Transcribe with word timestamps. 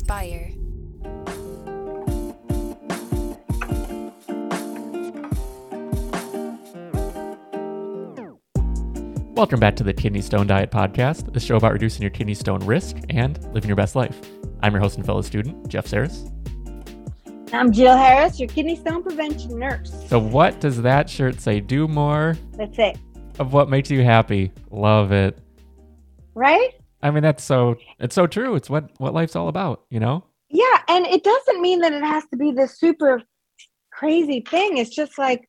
inspire. 0.00 0.50
Welcome 9.34 9.60
back 9.60 9.76
to 9.76 9.84
the 9.84 9.94
Kidney 9.94 10.20
Stone 10.20 10.48
Diet 10.48 10.70
Podcast, 10.70 11.32
the 11.32 11.40
show 11.40 11.56
about 11.56 11.72
reducing 11.72 12.02
your 12.02 12.10
kidney 12.10 12.34
stone 12.34 12.60
risk 12.60 12.96
and 13.08 13.42
living 13.54 13.68
your 13.68 13.76
best 13.76 13.96
life. 13.96 14.20
I'm 14.62 14.72
your 14.72 14.80
host 14.80 14.96
and 14.96 15.06
fellow 15.06 15.22
student, 15.22 15.68
Jeff 15.68 15.86
Saris. 15.86 16.30
I'm 17.52 17.72
Jill 17.72 17.96
Harris, 17.96 18.38
your 18.38 18.48
kidney 18.48 18.76
stone 18.76 19.02
prevention 19.02 19.58
nurse. 19.58 19.92
So, 20.08 20.18
what 20.18 20.60
does 20.60 20.82
that 20.82 21.08
shirt 21.08 21.40
say? 21.40 21.60
Do 21.60 21.88
more 21.88 22.36
That's 22.52 22.78
it, 22.78 22.98
of 23.38 23.52
what 23.52 23.70
makes 23.70 23.90
you 23.90 24.02
happy. 24.04 24.52
Love 24.70 25.10
it. 25.12 25.38
right? 26.34 26.70
I 27.02 27.10
mean, 27.10 27.22
that's 27.22 27.44
so 27.44 27.76
it's 27.98 28.14
so 28.14 28.26
true. 28.26 28.54
It's 28.54 28.68
what 28.70 28.90
what 28.98 29.14
life's 29.14 29.36
all 29.36 29.48
about, 29.48 29.84
you 29.90 30.00
know. 30.00 30.24
Yeah, 30.48 30.78
and 30.88 31.06
it 31.06 31.22
doesn't 31.24 31.60
mean 31.60 31.80
that 31.80 31.92
it 31.92 32.02
has 32.04 32.24
to 32.30 32.36
be 32.36 32.52
this 32.52 32.78
super 32.78 33.22
crazy 33.92 34.40
thing. 34.40 34.78
It's 34.78 34.94
just 34.94 35.18
like, 35.18 35.48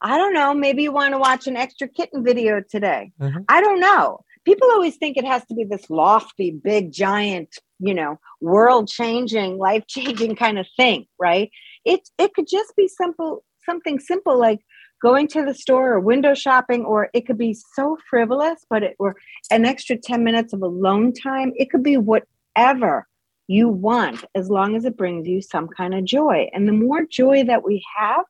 I 0.00 0.16
don't 0.16 0.32
know, 0.32 0.54
maybe 0.54 0.82
you 0.82 0.92
want 0.92 1.12
to 1.12 1.18
watch 1.18 1.46
an 1.46 1.56
extra 1.56 1.88
kitten 1.88 2.24
video 2.24 2.62
today. 2.68 3.12
Mhm. 3.20 3.44
I 3.48 3.60
don't 3.60 3.80
know. 3.80 4.20
People 4.44 4.68
always 4.70 4.96
think 4.96 5.16
it 5.16 5.26
has 5.26 5.44
to 5.46 5.54
be 5.54 5.64
this 5.64 5.90
lofty, 5.90 6.50
big, 6.50 6.92
giant, 6.92 7.58
you 7.80 7.92
know, 7.92 8.18
world 8.40 8.88
changing, 8.88 9.58
life 9.58 9.84
changing 9.86 10.36
kind 10.36 10.58
of 10.58 10.66
thing, 10.76 11.06
right? 11.20 11.50
It 11.84 12.08
it 12.18 12.34
could 12.34 12.46
just 12.48 12.74
be 12.76 12.88
simple, 12.88 13.44
something 13.66 13.98
simple 14.00 14.38
like 14.38 14.60
going 15.00 15.28
to 15.28 15.44
the 15.44 15.54
store 15.54 15.92
or 15.92 16.00
window 16.00 16.34
shopping, 16.34 16.84
or 16.84 17.10
it 17.14 17.26
could 17.26 17.38
be 17.38 17.56
so 17.74 17.96
frivolous, 18.08 18.64
but 18.68 18.82
it 18.82 18.96
or 18.98 19.16
an 19.50 19.64
extra 19.64 19.96
10 19.96 20.24
minutes 20.24 20.52
of 20.52 20.62
alone 20.62 21.12
time. 21.12 21.52
It 21.56 21.70
could 21.70 21.82
be 21.82 21.96
whatever 21.96 23.06
you 23.46 23.68
want 23.68 24.24
as 24.34 24.50
long 24.50 24.76
as 24.76 24.84
it 24.84 24.96
brings 24.96 25.26
you 25.26 25.40
some 25.40 25.68
kind 25.68 25.94
of 25.94 26.04
joy. 26.04 26.48
And 26.52 26.68
the 26.68 26.72
more 26.72 27.04
joy 27.04 27.44
that 27.44 27.64
we 27.64 27.82
have, 27.96 28.24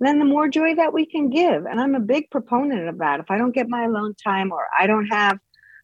then 0.00 0.18
the 0.18 0.24
more 0.24 0.48
joy 0.48 0.74
that 0.74 0.92
we 0.92 1.06
can 1.06 1.30
give. 1.30 1.66
And 1.66 1.80
I'm 1.80 1.94
a 1.94 2.00
big 2.00 2.30
proponent 2.30 2.88
of 2.88 2.98
that. 2.98 3.20
If 3.20 3.30
I 3.30 3.38
don't 3.38 3.54
get 3.54 3.68
my 3.68 3.84
alone 3.84 4.14
time 4.22 4.52
or 4.52 4.66
I 4.78 4.86
don't 4.86 5.06
have, 5.06 5.38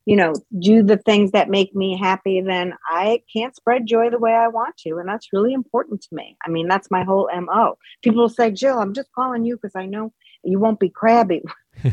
you 0.06 0.14
know, 0.14 0.32
do 0.60 0.84
the 0.84 0.96
things 0.96 1.32
that 1.32 1.50
make 1.50 1.74
me 1.74 1.98
happy, 1.98 2.40
then 2.40 2.74
I 2.88 3.22
can't 3.30 3.56
spread 3.56 3.86
joy 3.86 4.08
the 4.08 4.20
way 4.20 4.32
I 4.32 4.46
want 4.46 4.76
to. 4.78 4.98
And 4.98 5.08
that's 5.08 5.32
really 5.32 5.52
important 5.52 6.00
to 6.02 6.08
me. 6.12 6.36
I 6.46 6.48
mean, 6.48 6.68
that's 6.68 6.92
my 6.92 7.02
whole 7.02 7.28
MO. 7.34 7.76
People 8.02 8.22
will 8.22 8.28
say, 8.28 8.52
Jill, 8.52 8.78
I'm 8.78 8.94
just 8.94 9.10
calling 9.12 9.44
you 9.44 9.56
because 9.56 9.74
I 9.74 9.86
know 9.86 10.12
you 10.44 10.60
won't 10.60 10.80
be 10.80 10.88
crabby. 10.88 11.42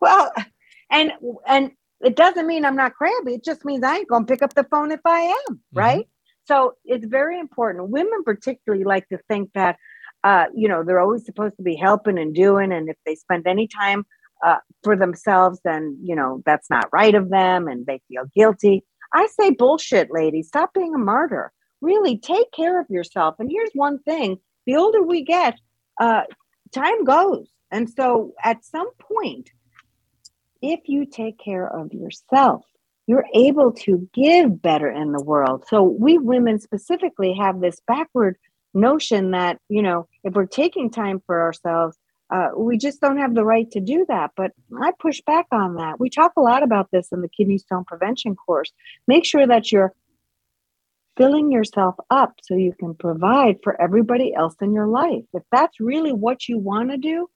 Well, 0.00 0.32
and 0.90 1.12
and 1.46 1.70
it 2.02 2.14
doesn't 2.14 2.46
mean 2.46 2.66
I'm 2.66 2.76
not 2.76 2.94
crabby. 2.94 3.34
It 3.34 3.44
just 3.44 3.64
means 3.64 3.82
I 3.82 3.96
ain't 3.96 4.08
gonna 4.08 4.26
pick 4.26 4.42
up 4.42 4.52
the 4.52 4.64
phone 4.64 4.92
if 4.92 5.00
I 5.06 5.34
am, 5.48 5.60
right? 5.72 6.06
So 6.46 6.74
it's 6.84 7.06
very 7.06 7.40
important. 7.40 7.88
Women 7.88 8.22
particularly 8.22 8.84
like 8.84 9.08
to 9.08 9.18
think 9.28 9.50
that 9.54 9.76
uh, 10.24 10.46
you 10.54 10.68
know, 10.68 10.82
they're 10.82 11.00
always 11.00 11.24
supposed 11.24 11.56
to 11.56 11.62
be 11.62 11.76
helping 11.76 12.18
and 12.18 12.34
doing, 12.34 12.72
and 12.72 12.88
if 12.88 12.96
they 13.06 13.14
spend 13.14 13.46
any 13.46 13.68
time 13.68 14.04
uh, 14.44 14.56
for 14.82 14.96
themselves, 14.96 15.60
then 15.64 15.98
you 16.02 16.16
know 16.16 16.42
that's 16.46 16.70
not 16.70 16.88
right 16.92 17.14
of 17.14 17.30
them, 17.30 17.68
and 17.68 17.86
they 17.86 18.00
feel 18.08 18.24
guilty. 18.34 18.84
I 19.12 19.26
say 19.26 19.50
bullshit, 19.50 20.12
ladies. 20.12 20.48
Stop 20.48 20.74
being 20.74 20.94
a 20.94 20.98
martyr. 20.98 21.52
Really, 21.80 22.16
take 22.18 22.50
care 22.52 22.80
of 22.80 22.86
yourself. 22.88 23.36
And 23.38 23.50
here's 23.50 23.70
one 23.74 23.98
thing: 24.00 24.38
the 24.66 24.76
older 24.76 25.02
we 25.02 25.22
get, 25.22 25.58
uh, 26.00 26.22
time 26.72 27.04
goes, 27.04 27.48
and 27.70 27.90
so 27.90 28.32
at 28.42 28.64
some 28.64 28.90
point, 28.98 29.50
if 30.62 30.80
you 30.86 31.06
take 31.06 31.38
care 31.38 31.66
of 31.66 31.92
yourself, 31.92 32.64
you're 33.06 33.26
able 33.34 33.72
to 33.72 34.08
give 34.14 34.62
better 34.62 34.90
in 34.90 35.12
the 35.12 35.22
world. 35.22 35.64
So 35.68 35.82
we 35.82 36.18
women 36.18 36.58
specifically 36.58 37.34
have 37.34 37.60
this 37.60 37.80
backward 37.86 38.36
notion 38.72 39.32
that, 39.32 39.58
you 39.68 39.82
know, 39.82 40.08
if 40.24 40.34
we're 40.34 40.46
taking 40.46 40.90
time 40.90 41.22
for 41.26 41.42
ourselves, 41.42 41.96
uh, 42.30 42.50
we 42.56 42.78
just 42.78 43.00
don't 43.00 43.18
have 43.18 43.34
the 43.34 43.44
right 43.44 43.70
to 43.72 43.80
do 43.80 44.04
that. 44.08 44.32
But 44.36 44.52
I 44.80 44.92
push 44.98 45.20
back 45.26 45.46
on 45.52 45.76
that. 45.76 46.00
We 46.00 46.10
talk 46.10 46.32
a 46.36 46.40
lot 46.40 46.62
about 46.62 46.90
this 46.90 47.08
in 47.12 47.20
the 47.20 47.28
kidney 47.28 47.58
stone 47.58 47.84
prevention 47.84 48.34
course. 48.34 48.72
Make 49.06 49.24
sure 49.24 49.46
that 49.46 49.70
you're 49.70 49.92
filling 51.16 51.52
yourself 51.52 51.94
up 52.10 52.34
so 52.42 52.54
you 52.54 52.74
can 52.78 52.94
provide 52.94 53.58
for 53.62 53.80
everybody 53.80 54.34
else 54.34 54.56
in 54.60 54.72
your 54.72 54.88
life. 54.88 55.24
If 55.32 55.42
that's 55.52 55.78
really 55.80 56.12
what 56.12 56.48
you 56.48 56.58
want 56.58 56.90
to 56.90 56.96
do, 56.96 57.28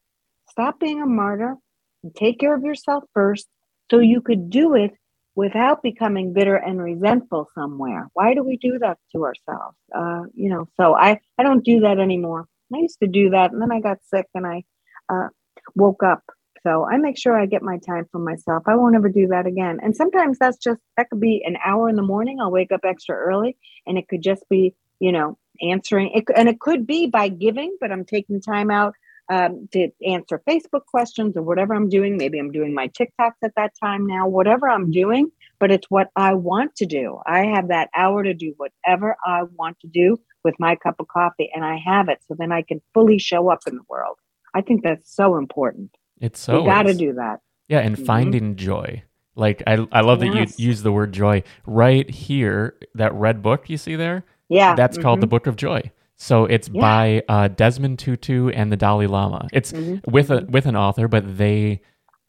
stop 0.51 0.81
being 0.81 1.01
a 1.01 1.07
martyr 1.07 1.55
and 2.03 2.15
take 2.15 2.41
care 2.41 2.55
of 2.55 2.65
yourself 2.65 3.05
first 3.15 3.47
so 3.91 3.99
you 4.01 4.21
could 4.21 4.51
do 4.51 4.75
it 4.75 4.93
without 5.35 5.83
becoming 5.83 6.33
bitter 6.33 6.57
and 6.57 6.83
resentful 6.83 7.49
somewhere. 7.55 8.09
Why 8.15 8.35
do 8.35 8.43
we 8.43 8.57
do 8.57 8.79
that 8.81 8.99
to 9.13 9.25
ourselves? 9.25 9.77
Uh, 9.95 10.23
you 10.35 10.51
know, 10.51 10.69
so 10.77 10.95
I, 10.95 11.21
I 11.39 11.45
don't 11.45 11.65
do 11.65 11.81
that 11.81 12.01
anymore. 12.01 12.47
I 12.75 12.79
used 12.79 12.99
to 13.01 13.07
do 13.07 13.31
that 13.31 13.53
and 13.53 13.63
then 13.63 13.71
I 13.71 13.81
got 13.81 13.99
sick 14.13 14.27
and 14.35 14.47
I 14.47 14.65
uh, 15.09 15.29
woke 15.75 16.03
up. 16.03 16.23
So 16.65 16.85
I 16.85 16.97
make 16.99 17.17
sure 17.17 17.39
I 17.39 17.47
get 17.47 17.63
my 17.63 17.79
time 17.79 18.07
for 18.11 18.19
myself. 18.19 18.65
I 18.67 18.75
won't 18.75 18.97
ever 18.97 19.09
do 19.09 19.29
that 19.29 19.47
again. 19.47 19.79
And 19.83 19.97
sometimes 19.97 20.39
that's 20.39 20.59
just, 20.59 20.81
that 20.97 21.09
could 21.09 21.21
be 21.21 21.43
an 21.45 21.57
hour 21.65 21.89
in 21.89 21.97
the 21.97 22.03
morning. 22.03 22.41
I'll 22.41 22.51
wake 22.51 22.73
up 22.73 22.81
extra 22.85 23.15
early 23.15 23.57
and 23.87 23.97
it 23.97 24.09
could 24.09 24.23
just 24.23 24.49
be, 24.49 24.75
you 24.99 25.13
know, 25.13 25.39
answering 25.63 26.11
it. 26.15 26.25
And 26.35 26.49
it 26.49 26.61
could 26.61 26.87
be 26.87 27.07
by 27.07 27.29
giving, 27.29 27.77
but 27.81 27.93
I'm 27.93 28.05
taking 28.05 28.41
time 28.41 28.71
out 28.71 28.95
um, 29.31 29.69
to 29.73 29.91
answer 30.07 30.43
Facebook 30.49 30.87
questions 30.87 31.37
or 31.37 31.43
whatever 31.43 31.75
I'm 31.75 31.89
doing. 31.89 32.17
Maybe 32.17 32.39
I'm 32.39 32.51
doing 32.51 32.75
my 32.75 32.89
TikToks 32.89 33.37
at 33.43 33.55
that 33.57 33.73
time 33.83 34.07
now, 34.07 34.27
whatever 34.27 34.69
I'm 34.69 34.91
doing, 34.91 35.31
but 35.59 35.71
it's 35.71 35.91
what 35.91 36.11
I 36.17 36.35
want 36.35 36.77
to 36.77 36.87
do. 36.87 37.21
I 37.27 37.47
have 37.47 37.69
that 37.69 37.91
hour 37.95 38.23
to 38.23 38.35
do 38.35 38.55
whatever 38.57 39.17
I 39.25 39.43
want 39.43 39.79
to 39.81 39.87
do 39.87 40.19
with 40.45 40.55
my 40.59 40.77
cup 40.77 40.97
of 40.99 41.09
coffee, 41.09 41.51
and 41.55 41.65
I 41.65 41.77
have 41.77 42.09
it 42.09 42.21
so 42.27 42.35
then 42.39 42.53
I 42.53 42.63
can 42.63 42.81
fully 42.95 43.19
show 43.19 43.51
up 43.51 43.61
in 43.67 43.77
the 43.77 43.83
world. 43.89 44.19
I 44.55 44.61
think 44.63 44.83
that's 44.83 45.15
so 45.15 45.37
important. 45.37 45.91
It's 46.21 46.41
so 46.41 46.61
you 46.61 46.67
got 46.67 46.83
to 46.85 46.95
do 46.95 47.15
that. 47.15 47.41
Yeah, 47.69 47.81
and 47.81 47.97
Mhm. 47.97 48.07
finding 48.07 48.57
joy. 48.57 49.03
Like 49.37 49.63
I 49.67 49.87
I 49.93 50.01
love 50.01 50.21
that 50.21 50.35
Yes. 50.35 50.59
you 50.59 50.69
use 50.69 50.83
the 50.83 50.93
word 50.93 51.13
joy 51.13 51.43
right 51.67 52.09
here. 52.11 52.75
That 52.95 53.13
red 53.15 53.43
book 53.43 53.69
you 53.71 53.77
see 53.77 53.95
there. 53.97 54.25
Yeah. 54.49 54.75
That's 54.75 54.99
called 54.99 55.21
the 55.21 55.27
mhm, 55.27 55.31
Book 55.31 55.47
of 55.47 55.57
Joy. 55.57 55.93
So 56.17 56.47
it's 56.47 56.69
Yeah. 56.69 56.81
by 56.81 57.23
uh, 57.29 57.49
Desmond 57.49 57.99
Tutu 58.01 58.49
and 58.49 58.73
the 58.73 58.77
Dalai 58.77 59.07
Lama. 59.07 59.49
It's 59.53 59.73
mhm, 59.73 60.01
with 60.11 60.31
a 60.31 60.45
with 60.49 60.67
an 60.67 60.75
author, 60.75 61.07
but 61.07 61.37
they 61.39 61.83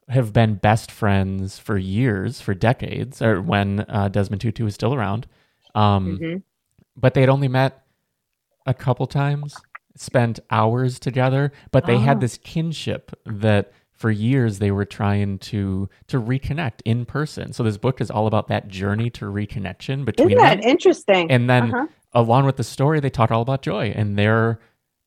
have 0.10 0.34
been 0.34 0.56
best 0.56 0.92
friends 0.92 1.58
for 1.58 1.78
years, 1.78 2.42
for 2.42 2.54
decades, 2.54 3.22
or 3.22 3.42
when 3.42 3.86
uh, 3.88 4.10
Desmond 4.10 4.42
Tutu 4.42 4.64
was 4.66 4.76
still 4.76 4.94
around. 4.94 5.26
Um, 5.76 6.20
mhm. 6.22 6.44
But 6.96 7.14
they 7.14 7.22
had 7.22 7.30
only 7.30 7.48
met 7.48 7.82
a 8.66 8.74
couple 8.74 9.08
times, 9.08 9.56
spent 9.96 10.40
hours 10.52 11.00
together, 11.00 11.52
but 11.72 11.86
they 11.86 11.98
had 12.00 12.18
Oh. 12.18 12.20
this 12.22 12.38
kinship 12.38 13.12
that 13.26 13.72
for 13.92 14.10
years 14.12 14.60
they 14.60 14.72
were 14.72 14.86
trying 14.86 15.38
to 15.40 15.90
to 16.08 16.22
reconnect 16.22 16.82
in 16.86 17.06
person. 17.06 17.52
So 17.54 17.64
this 17.64 17.78
book 17.78 18.00
is 18.00 18.10
all 18.10 18.28
about 18.28 18.48
that 18.48 18.68
journey 18.70 19.10
to 19.12 19.26
reconnection 19.26 20.06
between 20.06 20.32
Isn't 20.32 20.42
that 20.44 20.62
them. 20.62 20.70
interesting? 20.70 21.30
And 21.32 21.50
then 21.50 21.74
Uh-huh. 21.74 21.88
along 22.14 22.46
with 22.46 22.56
the 22.58 22.64
story, 22.64 23.00
they 23.02 23.10
talk 23.10 23.30
all 23.32 23.42
about 23.42 23.62
joy 23.62 23.92
and 23.96 24.18
their 24.18 24.60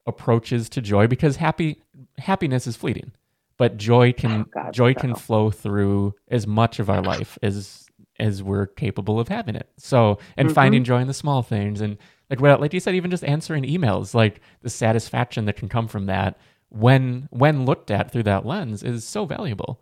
approaches 0.06 0.68
to 0.70 0.82
joy 0.82 1.06
because 1.06 1.36
happy 1.36 1.80
happiness 2.18 2.66
is 2.66 2.76
fleeting, 2.76 3.12
but 3.56 3.76
joy 3.78 4.12
can 4.12 4.42
Oh, 4.42 4.44
God, 4.52 4.72
joy 4.74 4.94
can 4.94 5.14
flow 5.14 5.50
through 5.50 6.14
as 6.28 6.46
much 6.46 6.78
of 6.78 6.90
our 6.90 7.00
life 7.00 7.38
as 7.42 7.86
as 8.18 8.42
we're 8.42 8.66
capable 8.66 9.18
of 9.18 9.28
having 9.28 9.54
it. 9.56 9.70
So 9.78 10.18
and 10.36 10.50
Mhm. 10.50 10.54
finding 10.54 10.84
joy 10.84 11.00
in 11.00 11.06
the 11.06 11.14
small 11.14 11.42
things 11.42 11.80
and 11.80 11.96
like 12.40 12.60
like 12.60 12.74
you 12.74 12.80
said, 12.80 12.94
even 12.94 13.10
just 13.10 13.24
answering 13.24 13.64
emails, 13.64 14.14
like 14.14 14.40
the 14.62 14.70
satisfaction 14.70 15.44
that 15.46 15.56
can 15.56 15.68
come 15.68 15.88
from 15.88 16.06
that 16.06 16.38
when 16.68 17.28
when 17.30 17.66
looked 17.66 17.90
at 17.90 18.10
through 18.10 18.22
that 18.24 18.46
lens 18.46 18.82
is 18.82 19.04
so 19.04 19.24
valuable. 19.26 19.80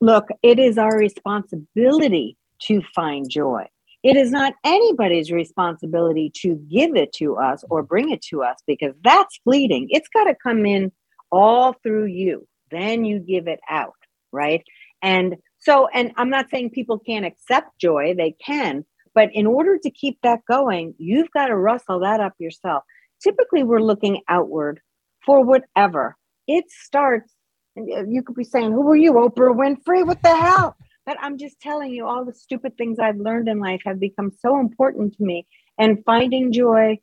Look, 0.00 0.28
it 0.42 0.58
is 0.58 0.76
our 0.76 0.96
responsibility 0.96 2.36
to 2.62 2.82
find 2.94 3.28
joy. 3.28 3.66
It 4.02 4.16
is 4.16 4.30
not 4.30 4.54
anybody's 4.62 5.32
responsibility 5.32 6.30
to 6.42 6.54
give 6.70 6.94
it 6.94 7.12
to 7.14 7.36
us 7.36 7.64
or 7.70 7.82
bring 7.82 8.10
it 8.10 8.22
to 8.26 8.42
us 8.42 8.56
because 8.66 8.94
that's 9.02 9.38
fleeting. 9.42 9.88
It's 9.90 10.08
got 10.08 10.24
to 10.24 10.36
come 10.40 10.66
in 10.66 10.92
all 11.32 11.72
through 11.82 12.06
you. 12.06 12.46
Then 12.70 13.04
you 13.04 13.18
give 13.18 13.48
it 13.48 13.60
out, 13.68 13.96
right? 14.32 14.62
And 15.02 15.36
so, 15.58 15.88
and 15.88 16.12
I'm 16.16 16.30
not 16.30 16.50
saying 16.50 16.70
people 16.70 16.98
can't 16.98 17.26
accept 17.26 17.80
joy, 17.80 18.14
they 18.16 18.36
can, 18.44 18.84
but 19.16 19.30
in 19.32 19.46
order 19.46 19.78
to 19.78 19.90
keep 19.90 20.18
that 20.22 20.40
going, 20.46 20.94
you've 20.98 21.30
got 21.30 21.46
to 21.46 21.56
rustle 21.56 22.00
that 22.00 22.20
up 22.20 22.34
yourself. 22.38 22.84
Typically, 23.24 23.64
we're 23.64 23.80
looking 23.80 24.20
outward 24.28 24.78
for 25.24 25.42
whatever. 25.42 26.16
It 26.46 26.66
starts, 26.70 27.32
and 27.76 27.90
uh, 27.90 28.04
you 28.06 28.22
could 28.22 28.36
be 28.36 28.44
saying, 28.44 28.72
Who 28.72 28.86
are 28.90 28.94
you, 28.94 29.14
Oprah 29.14 29.56
Winfrey? 29.56 30.06
What 30.06 30.22
the 30.22 30.36
hell? 30.36 30.76
But 31.06 31.16
I'm 31.22 31.38
just 31.38 31.58
telling 31.60 31.92
you, 31.92 32.06
all 32.06 32.26
the 32.26 32.34
stupid 32.34 32.76
things 32.76 32.98
I've 32.98 33.16
learned 33.16 33.48
in 33.48 33.58
life 33.58 33.80
have 33.86 33.98
become 33.98 34.32
so 34.38 34.60
important 34.60 35.16
to 35.16 35.24
me. 35.24 35.46
And 35.78 36.04
finding 36.04 36.52
joy, 36.52 36.98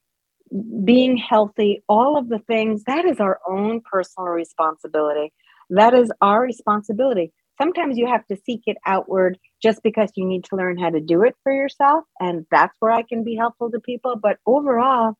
being 0.86 1.18
healthy, 1.18 1.83
all 1.89 2.15
of 2.15 2.30
the 2.30 2.39
things, 2.39 2.83
that 2.83 3.06
is 3.06 3.19
our 3.19 3.39
own 3.50 3.81
personal 3.92 4.30
responsibility. 4.30 5.33
That 5.71 5.95
is 5.95 6.12
our 6.21 6.42
responsibility. 6.42 7.33
Sometimes 7.60 7.98
you 7.98 8.06
have 8.06 8.27
to 8.27 8.38
seek 8.45 8.62
it 8.68 8.77
outward 8.86 9.39
just 9.63 9.81
because 9.81 10.12
you 10.15 10.25
need 10.25 10.44
to 10.44 10.57
learn 10.57 10.77
how 10.77 10.89
to 10.89 11.00
do 11.00 11.24
it 11.24 11.36
for 11.42 11.54
yourself. 11.54 12.04
And 12.19 12.45
that's 12.51 12.75
where 12.80 12.92
I 12.92 13.01
can 13.01 13.24
be 13.24 13.36
helpful 13.36 13.71
to 13.71 13.80
people. 13.80 14.18
But 14.21 14.38
overall, 14.45 15.15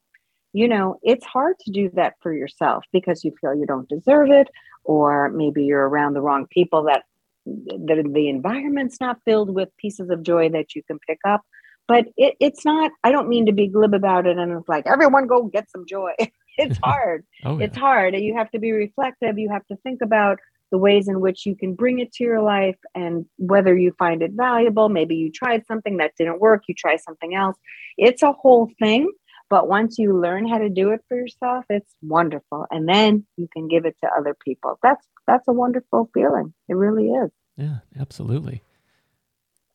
you 0.52 0.68
know, 0.68 1.00
it's 1.02 1.26
hard 1.26 1.56
to 1.62 1.72
do 1.72 1.90
that 1.94 2.16
for 2.22 2.34
yourself 2.34 2.84
because 2.92 3.24
you 3.24 3.34
feel 3.40 3.56
you 3.56 3.66
don't 3.66 3.88
deserve 3.88 4.30
it, 4.30 4.50
or 4.84 5.30
maybe 5.30 5.64
you're 5.64 5.88
around 5.88 6.14
the 6.14 6.22
wrong 6.22 6.46
people 6.52 6.84
that 6.84 7.04
the, 7.46 8.08
the 8.14 8.30
environment's 8.30 9.00
not 9.00 9.18
filled 9.26 9.54
with 9.54 9.70
pieces 9.78 10.10
of 10.10 10.24
joy 10.24 10.50
that 10.50 10.76
you 10.76 10.84
can 10.84 11.00
pick 11.08 11.20
up. 11.26 11.42
But 11.88 12.06
it, 12.18 12.36
it's 12.40 12.64
not, 12.64 12.92
I 13.04 13.12
don't 13.12 13.30
mean 13.30 13.48
to 13.48 13.52
be 13.52 13.68
glib 13.68 13.94
about 13.94 14.28
it 14.28 14.38
and 14.38 14.52
it's 14.52 14.70
like, 14.70 14.88
everyone 14.88 15.28
go 15.28 15.44
get 15.44 15.70
some 15.72 15.86
joy. 15.88 16.14
it's 16.58 16.78
hard. 16.84 17.26
oh, 17.46 17.58
yeah. 17.58 17.66
It's 17.66 17.78
hard. 17.78 18.14
And 18.14 18.24
you 18.24 18.36
have 18.38 18.52
to 18.52 18.60
be 18.60 18.72
reflective. 18.72 19.38
You 19.38 19.50
have 19.50 19.66
to 19.68 19.76
think 19.78 20.02
about 20.02 20.40
the 20.74 20.80
ways 20.80 21.08
in 21.08 21.22
which 21.22 21.46
you 21.46 21.56
can 21.56 21.76
bring 21.76 22.00
it 22.00 22.12
to 22.12 22.24
your 22.24 22.42
life 22.42 22.80
and 22.96 23.28
whether 23.38 23.78
you 23.78 23.94
find 24.00 24.24
it 24.24 24.32
valuable. 24.34 24.90
Maybe 24.90 25.16
you 25.16 25.32
tried 25.32 25.68
something 25.68 25.98
that 25.98 26.14
didn't 26.18 26.42
work, 26.42 26.64
you 26.68 26.74
try 26.74 26.98
something 26.98 27.36
else. 27.36 27.56
It's 27.96 28.24
a 28.24 28.32
whole 28.32 28.72
thing. 28.80 29.12
But 29.52 29.68
once 29.68 30.00
you 30.00 30.20
learn 30.20 30.48
how 30.48 30.58
to 30.58 30.70
do 30.70 30.90
it 30.90 31.02
for 31.08 31.16
yourself, 31.16 31.64
it's 31.70 31.94
wonderful. 32.02 32.66
And 32.72 32.90
then 32.90 33.24
you 33.38 33.48
can 33.54 33.68
give 33.68 33.86
it 33.86 33.96
to 34.04 34.10
other 34.18 34.36
people. 34.44 34.80
That's 34.82 35.06
that's 35.28 35.48
a 35.48 35.54
wonderful 35.54 36.10
feeling. 36.12 36.56
It 36.68 36.74
really 36.74 37.10
is. 37.10 37.30
Yeah, 37.56 37.78
absolutely. 38.00 38.64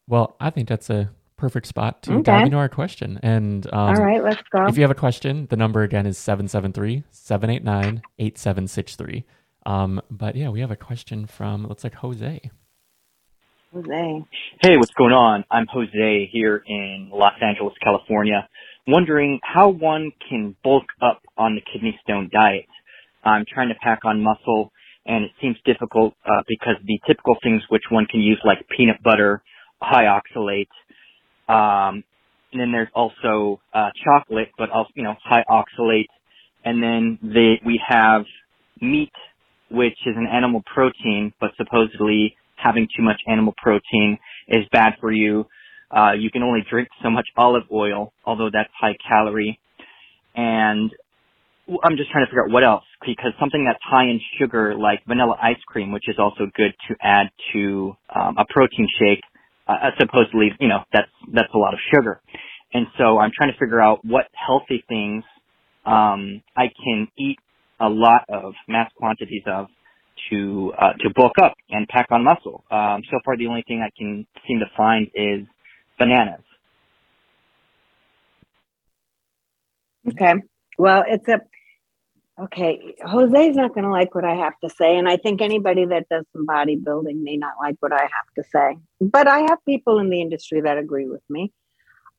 Well, 0.08 0.34
I 0.40 0.50
think 0.50 0.68
that's 0.68 0.90
a 0.90 1.10
perfect 1.36 1.68
spot 1.68 2.02
to 2.02 2.14
okay. 2.14 2.22
dive 2.22 2.46
into 2.46 2.56
our 2.56 2.68
question. 2.68 3.20
And 3.22 3.68
um, 3.72 3.94
all 3.94 3.94
right, 3.94 4.24
let's 4.24 4.42
go. 4.50 4.66
If 4.66 4.76
you 4.76 4.82
have 4.82 4.90
a 4.90 4.96
question, 4.96 5.46
the 5.48 5.56
number 5.56 5.84
again 5.84 6.06
is 6.06 6.18
773 6.18 7.04
789 7.12 8.02
8763. 8.18 9.24
Um, 9.68 10.00
but 10.10 10.34
yeah, 10.34 10.48
we 10.48 10.60
have 10.60 10.70
a 10.70 10.76
question 10.76 11.26
from 11.26 11.66
looks 11.66 11.84
like 11.84 11.92
Jose. 11.96 12.50
Jose. 13.74 14.24
Hey, 14.62 14.78
what's 14.78 14.94
going 14.94 15.12
on? 15.12 15.44
I'm 15.50 15.66
Jose 15.66 16.30
here 16.32 16.62
in 16.66 17.10
Los 17.12 17.34
Angeles, 17.42 17.74
California. 17.84 18.48
Wondering 18.86 19.40
how 19.42 19.68
one 19.68 20.12
can 20.26 20.56
bulk 20.64 20.84
up 21.02 21.20
on 21.36 21.54
the 21.54 21.60
kidney 21.70 22.00
stone 22.02 22.30
diet. 22.32 22.64
I'm 23.22 23.44
trying 23.46 23.68
to 23.68 23.74
pack 23.74 24.06
on 24.06 24.22
muscle, 24.22 24.72
and 25.04 25.24
it 25.24 25.32
seems 25.38 25.58
difficult 25.66 26.14
uh, 26.24 26.42
because 26.48 26.76
the 26.86 26.98
typical 27.06 27.36
things 27.42 27.60
which 27.68 27.84
one 27.90 28.06
can 28.06 28.20
use, 28.20 28.40
like 28.46 28.66
peanut 28.74 29.02
butter, 29.02 29.42
high 29.82 30.04
oxalate, 30.04 30.68
um, 31.46 32.04
and 32.52 32.62
then 32.62 32.72
there's 32.72 32.88
also 32.94 33.60
uh, 33.74 33.90
chocolate, 34.02 34.48
but 34.56 34.70
also 34.70 34.88
you 34.94 35.02
know 35.02 35.14
high 35.22 35.44
oxalate, 35.46 36.08
and 36.64 36.82
then 36.82 37.18
the, 37.22 37.56
we 37.66 37.78
have 37.86 38.24
meat 38.80 39.12
which 39.70 39.96
is 40.06 40.14
an 40.16 40.26
animal 40.26 40.62
protein, 40.72 41.32
but 41.40 41.50
supposedly 41.56 42.36
having 42.56 42.88
too 42.96 43.02
much 43.02 43.20
animal 43.26 43.54
protein 43.56 44.18
is 44.48 44.64
bad 44.72 44.94
for 45.00 45.12
you. 45.12 45.46
Uh, 45.90 46.12
you 46.12 46.30
can 46.30 46.42
only 46.42 46.60
drink 46.68 46.88
so 47.02 47.10
much 47.10 47.28
olive 47.36 47.64
oil, 47.72 48.12
although 48.24 48.50
that's 48.52 48.70
high 48.78 48.96
calorie. 49.08 49.58
And 50.34 50.90
I'm 51.68 51.96
just 51.96 52.10
trying 52.10 52.24
to 52.24 52.30
figure 52.30 52.44
out 52.44 52.50
what 52.50 52.64
else, 52.64 52.84
because 53.06 53.32
something 53.38 53.64
that's 53.64 53.82
high 53.82 54.04
in 54.04 54.20
sugar, 54.38 54.74
like 54.76 55.00
vanilla 55.06 55.36
ice 55.40 55.60
cream, 55.66 55.92
which 55.92 56.08
is 56.08 56.16
also 56.18 56.46
good 56.54 56.72
to 56.88 56.96
add 57.02 57.28
to 57.52 57.96
um, 58.14 58.36
a 58.38 58.44
protein 58.48 58.88
shake, 58.98 59.22
uh, 59.66 59.90
supposedly, 60.00 60.50
you 60.60 60.68
know, 60.68 60.80
that's 60.92 61.10
that's 61.32 61.52
a 61.54 61.58
lot 61.58 61.74
of 61.74 61.80
sugar. 61.94 62.20
And 62.72 62.86
so 62.98 63.18
I'm 63.18 63.30
trying 63.36 63.52
to 63.52 63.58
figure 63.58 63.80
out 63.80 64.04
what 64.04 64.26
healthy 64.34 64.84
things 64.88 65.24
um, 65.84 66.42
I 66.56 66.68
can 66.68 67.08
eat 67.18 67.38
a 67.80 67.88
lot 67.88 68.24
of 68.28 68.54
mass 68.66 68.90
quantities 68.96 69.42
of 69.46 69.66
to 70.30 70.72
uh, 70.78 70.92
to 71.00 71.10
bulk 71.14 71.34
up 71.42 71.54
and 71.70 71.86
pack 71.88 72.06
on 72.10 72.24
muscle. 72.24 72.64
Um, 72.70 73.02
so 73.10 73.18
far, 73.24 73.36
the 73.36 73.46
only 73.46 73.62
thing 73.66 73.82
I 73.82 73.90
can 73.96 74.26
seem 74.46 74.58
to 74.60 74.66
find 74.76 75.08
is 75.14 75.46
bananas. 75.98 76.44
Okay. 80.08 80.34
Well, 80.78 81.04
it's 81.06 81.28
a 81.28 81.40
okay. 82.42 82.96
Jose's 83.04 83.56
not 83.56 83.74
going 83.74 83.84
to 83.84 83.90
like 83.90 84.14
what 84.14 84.24
I 84.24 84.34
have 84.34 84.54
to 84.64 84.70
say, 84.70 84.96
and 84.96 85.08
I 85.08 85.16
think 85.16 85.40
anybody 85.40 85.84
that 85.86 86.08
does 86.08 86.24
some 86.32 86.46
bodybuilding 86.46 87.22
may 87.22 87.36
not 87.36 87.54
like 87.60 87.76
what 87.80 87.92
I 87.92 88.02
have 88.02 88.34
to 88.36 88.44
say. 88.50 88.78
But 89.00 89.28
I 89.28 89.40
have 89.40 89.58
people 89.66 89.98
in 89.98 90.10
the 90.10 90.20
industry 90.20 90.62
that 90.62 90.78
agree 90.78 91.06
with 91.08 91.22
me. 91.28 91.52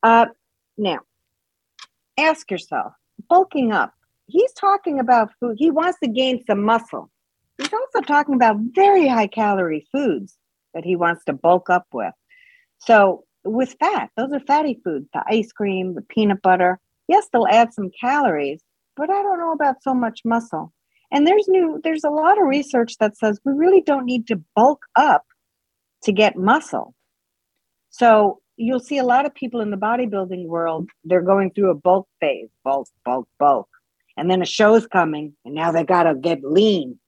Uh, 0.04 0.28
now, 0.78 1.00
ask 2.18 2.50
yourself: 2.52 2.94
bulking 3.28 3.72
up 3.72 3.94
he's 4.30 4.54
talking 4.54 5.00
about 5.00 5.32
food. 5.40 5.56
He 5.58 5.72
wants 5.72 6.00
to 6.04 6.10
gain 6.10 6.44
some 6.46 6.64
muscle. 6.64 7.10
He's 7.58 7.74
also 7.74 8.06
talking 8.06 8.36
about 8.36 8.58
very 8.74 9.08
high 9.08 9.28
calorie 9.28 9.88
foods 9.92 10.38
that 10.74 10.86
he 10.86 10.96
wants 10.96 11.26
to 11.26 11.34
bulk 11.34 11.70
up 11.70 11.88
with. 11.92 12.14
So, 12.78 13.26
with 13.44 13.76
fat, 13.80 14.10
those 14.16 14.32
are 14.34 14.40
fatty 14.42 14.80
foods 14.84 15.08
the 15.14 15.24
ice 15.28 15.52
cream, 15.52 15.96
the 15.96 16.02
peanut 16.02 16.42
butter. 16.42 16.80
Yes, 17.08 17.28
they'll 17.32 17.48
add 17.48 17.74
some 17.74 17.90
calories, 18.00 18.62
but 18.96 19.10
I 19.10 19.22
don't 19.22 19.40
know 19.40 19.52
about 19.52 19.82
so 19.82 19.94
much 19.94 20.22
muscle. 20.24 20.72
And 21.12 21.26
there's 21.26 21.48
new, 21.48 21.82
there's 21.84 22.04
a 22.04 22.10
lot 22.10 22.40
of 22.40 22.48
research 22.48 22.98
that 23.00 23.18
says 23.18 23.40
we 23.44 23.54
really 23.54 23.82
don't 23.82 24.06
need 24.06 24.28
to 24.28 24.42
bulk 24.56 24.86
up 24.96 25.26
to 26.04 26.12
get 26.12 26.38
muscle. 26.38 26.94
So, 27.90 28.40
you'll 28.56 28.80
see 28.80 28.98
a 28.98 29.06
lot 29.06 29.26
of 29.26 29.34
people 29.34 29.62
in 29.62 29.72
the 29.72 29.78
bodybuilding 29.78 30.46
world, 30.46 30.90
they're 31.04 31.22
going 31.22 31.52
through 31.52 31.72
a 31.72 31.76
bulk 31.76 32.08
phase 32.22 32.50
bulk, 32.64 32.88
bulk, 33.04 33.28
bulk 33.38 33.68
and 34.20 34.30
then 34.30 34.42
a 34.42 34.46
show's 34.46 34.86
coming 34.88 35.34
and 35.46 35.56
now 35.56 35.72
they 35.72 35.84
got 35.84 36.04
to 36.04 36.16
get 36.16 36.44
lean. 36.44 37.00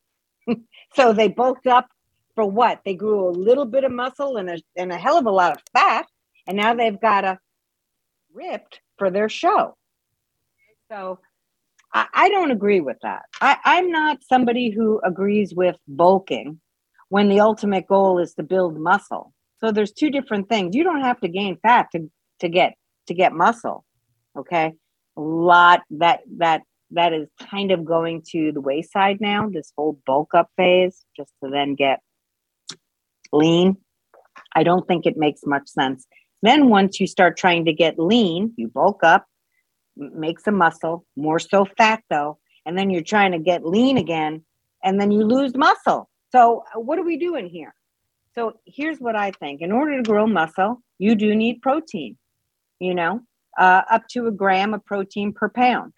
So 0.93 1.13
they 1.13 1.29
bulked 1.29 1.67
up 1.67 1.87
for 2.35 2.45
what? 2.45 2.81
They 2.83 2.95
grew 2.95 3.25
a 3.25 3.31
little 3.31 3.63
bit 3.63 3.85
of 3.85 3.93
muscle 3.93 4.35
and 4.35 4.49
a, 4.49 4.57
and 4.75 4.91
a 4.91 4.97
hell 4.97 5.17
of 5.17 5.25
a 5.25 5.31
lot 5.31 5.53
of 5.53 5.63
fat 5.71 6.05
and 6.45 6.57
now 6.57 6.73
they've 6.73 6.99
got 6.99 7.23
a 7.23 7.39
ripped 8.33 8.81
for 8.97 9.09
their 9.09 9.29
show. 9.29 9.77
So 10.91 11.19
I, 11.93 12.07
I 12.13 12.29
don't 12.29 12.51
agree 12.51 12.81
with 12.81 12.97
that. 13.03 13.21
I, 13.39 13.55
i'm 13.63 13.89
not 13.89 14.17
somebody 14.21 14.69
who 14.69 14.99
agrees 15.05 15.55
with 15.55 15.77
bulking 15.87 16.59
when 17.07 17.29
the 17.29 17.39
ultimate 17.39 17.87
goal 17.87 18.19
is 18.19 18.33
to 18.33 18.43
build 18.43 18.77
muscle. 18.77 19.33
So 19.61 19.71
there's 19.71 19.93
two 19.93 20.09
different 20.09 20.49
things. 20.49 20.75
You 20.75 20.83
don't 20.83 21.03
have 21.03 21.21
to 21.21 21.29
gain 21.29 21.57
fat 21.63 21.87
to, 21.93 22.11
to 22.41 22.49
get 22.49 22.73
to 23.07 23.13
get 23.13 23.31
muscle 23.31 23.85
okay? 24.37 24.73
A 25.17 25.21
lot 25.21 25.81
that 25.91 26.21
that 26.37 26.61
that 26.91 27.13
is 27.13 27.29
kind 27.49 27.71
of 27.71 27.85
going 27.85 28.23
to 28.31 28.51
the 28.51 28.61
wayside 28.61 29.19
now, 29.21 29.49
this 29.49 29.71
whole 29.77 29.99
bulk 30.05 30.33
up 30.33 30.49
phase, 30.57 31.05
just 31.15 31.31
to 31.43 31.49
then 31.49 31.75
get 31.75 31.99
lean. 33.31 33.77
I 34.55 34.63
don't 34.63 34.87
think 34.87 35.05
it 35.05 35.17
makes 35.17 35.41
much 35.45 35.67
sense. 35.69 36.05
Then 36.41 36.69
once 36.69 36.99
you 36.99 37.07
start 37.07 37.37
trying 37.37 37.65
to 37.65 37.73
get 37.73 37.99
lean, 37.99 38.53
you 38.57 38.67
bulk 38.67 39.03
up, 39.03 39.25
make 39.95 40.39
some 40.39 40.55
muscle, 40.55 41.05
more 41.15 41.39
so 41.39 41.65
fat 41.77 42.03
though, 42.09 42.39
and 42.65 42.77
then 42.77 42.89
you're 42.89 43.03
trying 43.03 43.31
to 43.31 43.39
get 43.39 43.65
lean 43.65 43.97
again, 43.97 44.43
and 44.83 44.99
then 44.99 45.11
you 45.11 45.23
lose 45.23 45.55
muscle. 45.55 46.09
So 46.31 46.63
what 46.75 46.97
are 46.97 47.03
we 47.03 47.17
doing 47.17 47.47
here? 47.47 47.73
So 48.35 48.53
here's 48.65 48.99
what 48.99 49.15
I 49.15 49.31
think. 49.31 49.61
In 49.61 49.71
order 49.71 49.97
to 49.97 50.03
grow 50.03 50.25
muscle, 50.25 50.81
you 50.97 51.15
do 51.15 51.35
need 51.35 51.61
protein, 51.61 52.17
you 52.79 52.95
know, 52.95 53.21
uh, 53.57 53.81
up 53.89 54.03
to 54.11 54.27
a 54.27 54.31
gram 54.31 54.73
of 54.73 54.85
protein 54.85 55.33
per 55.33 55.49
pound. 55.49 55.93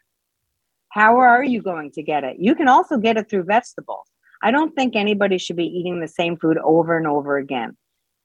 How 0.94 1.18
are 1.18 1.44
you 1.44 1.60
going 1.60 1.90
to 1.94 2.04
get 2.04 2.24
it? 2.24 2.38
You 2.38 2.54
can 2.54 2.68
also 2.68 2.98
get 2.98 3.18
it 3.18 3.28
through 3.28 3.46
vegetables. 3.46 4.06
I 4.44 4.52
don't 4.52 4.76
think 4.76 4.96
anybody 4.96 5.40
should 5.40 5.56
be 5.56 5.66
eating 5.66 6.00
the 6.00 6.08
same 6.08 6.38
food 6.38 6.60
over 6.64 6.96
and 6.96 7.08
over 7.08 7.38
again. 7.38 7.76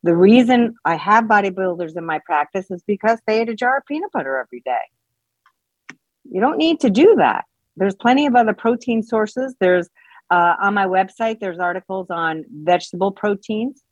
The 0.03 0.15
reason 0.15 0.75
I 0.85 0.97
have 0.97 1.25
bodybuilders 1.25 1.97
in 1.97 2.05
my 2.05 2.21
practice 2.27 2.71
is 2.71 2.83
because 2.87 3.21
they 3.27 3.41
eat 3.41 3.49
a 3.49 3.55
jar 3.55 3.79
of 3.79 3.87
peanut 3.87 4.13
butter 4.13 4.37
every 4.37 4.61
day. 4.67 5.97
You 6.31 6.43
don't 6.43 6.59
need 6.59 6.81
to 6.81 6.91
do 6.91 7.15
that. 7.17 7.47
There's 7.79 7.95
plenty 7.95 8.27
of 8.27 8.37
other 8.37 8.53
protein 8.53 9.03
sources. 9.03 9.55
There's 9.61 9.89
uh, 10.31 10.57
on 10.61 10.75
my 10.75 10.85
website, 10.85 11.41
there's 11.41 11.59
articles 11.59 12.09
on 12.11 12.45
vegetable 12.51 13.13
proteins, 13.13 13.83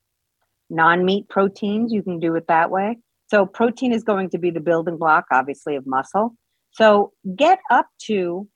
non 0.68 1.02
meat 1.02 1.30
proteins. 1.30 1.94
You 1.94 2.02
can 2.02 2.20
do 2.20 2.34
it 2.34 2.46
that 2.48 2.70
way. 2.70 2.98
So, 3.28 3.46
protein 3.46 3.94
is 3.94 4.04
going 4.04 4.28
to 4.30 4.38
be 4.38 4.50
the 4.50 4.60
building 4.60 4.98
block, 4.98 5.24
obviously, 5.32 5.76
of 5.76 5.86
muscle. 5.86 6.36
So, 6.72 7.12
get 7.36 7.58
up 7.70 7.86
to 8.08 8.46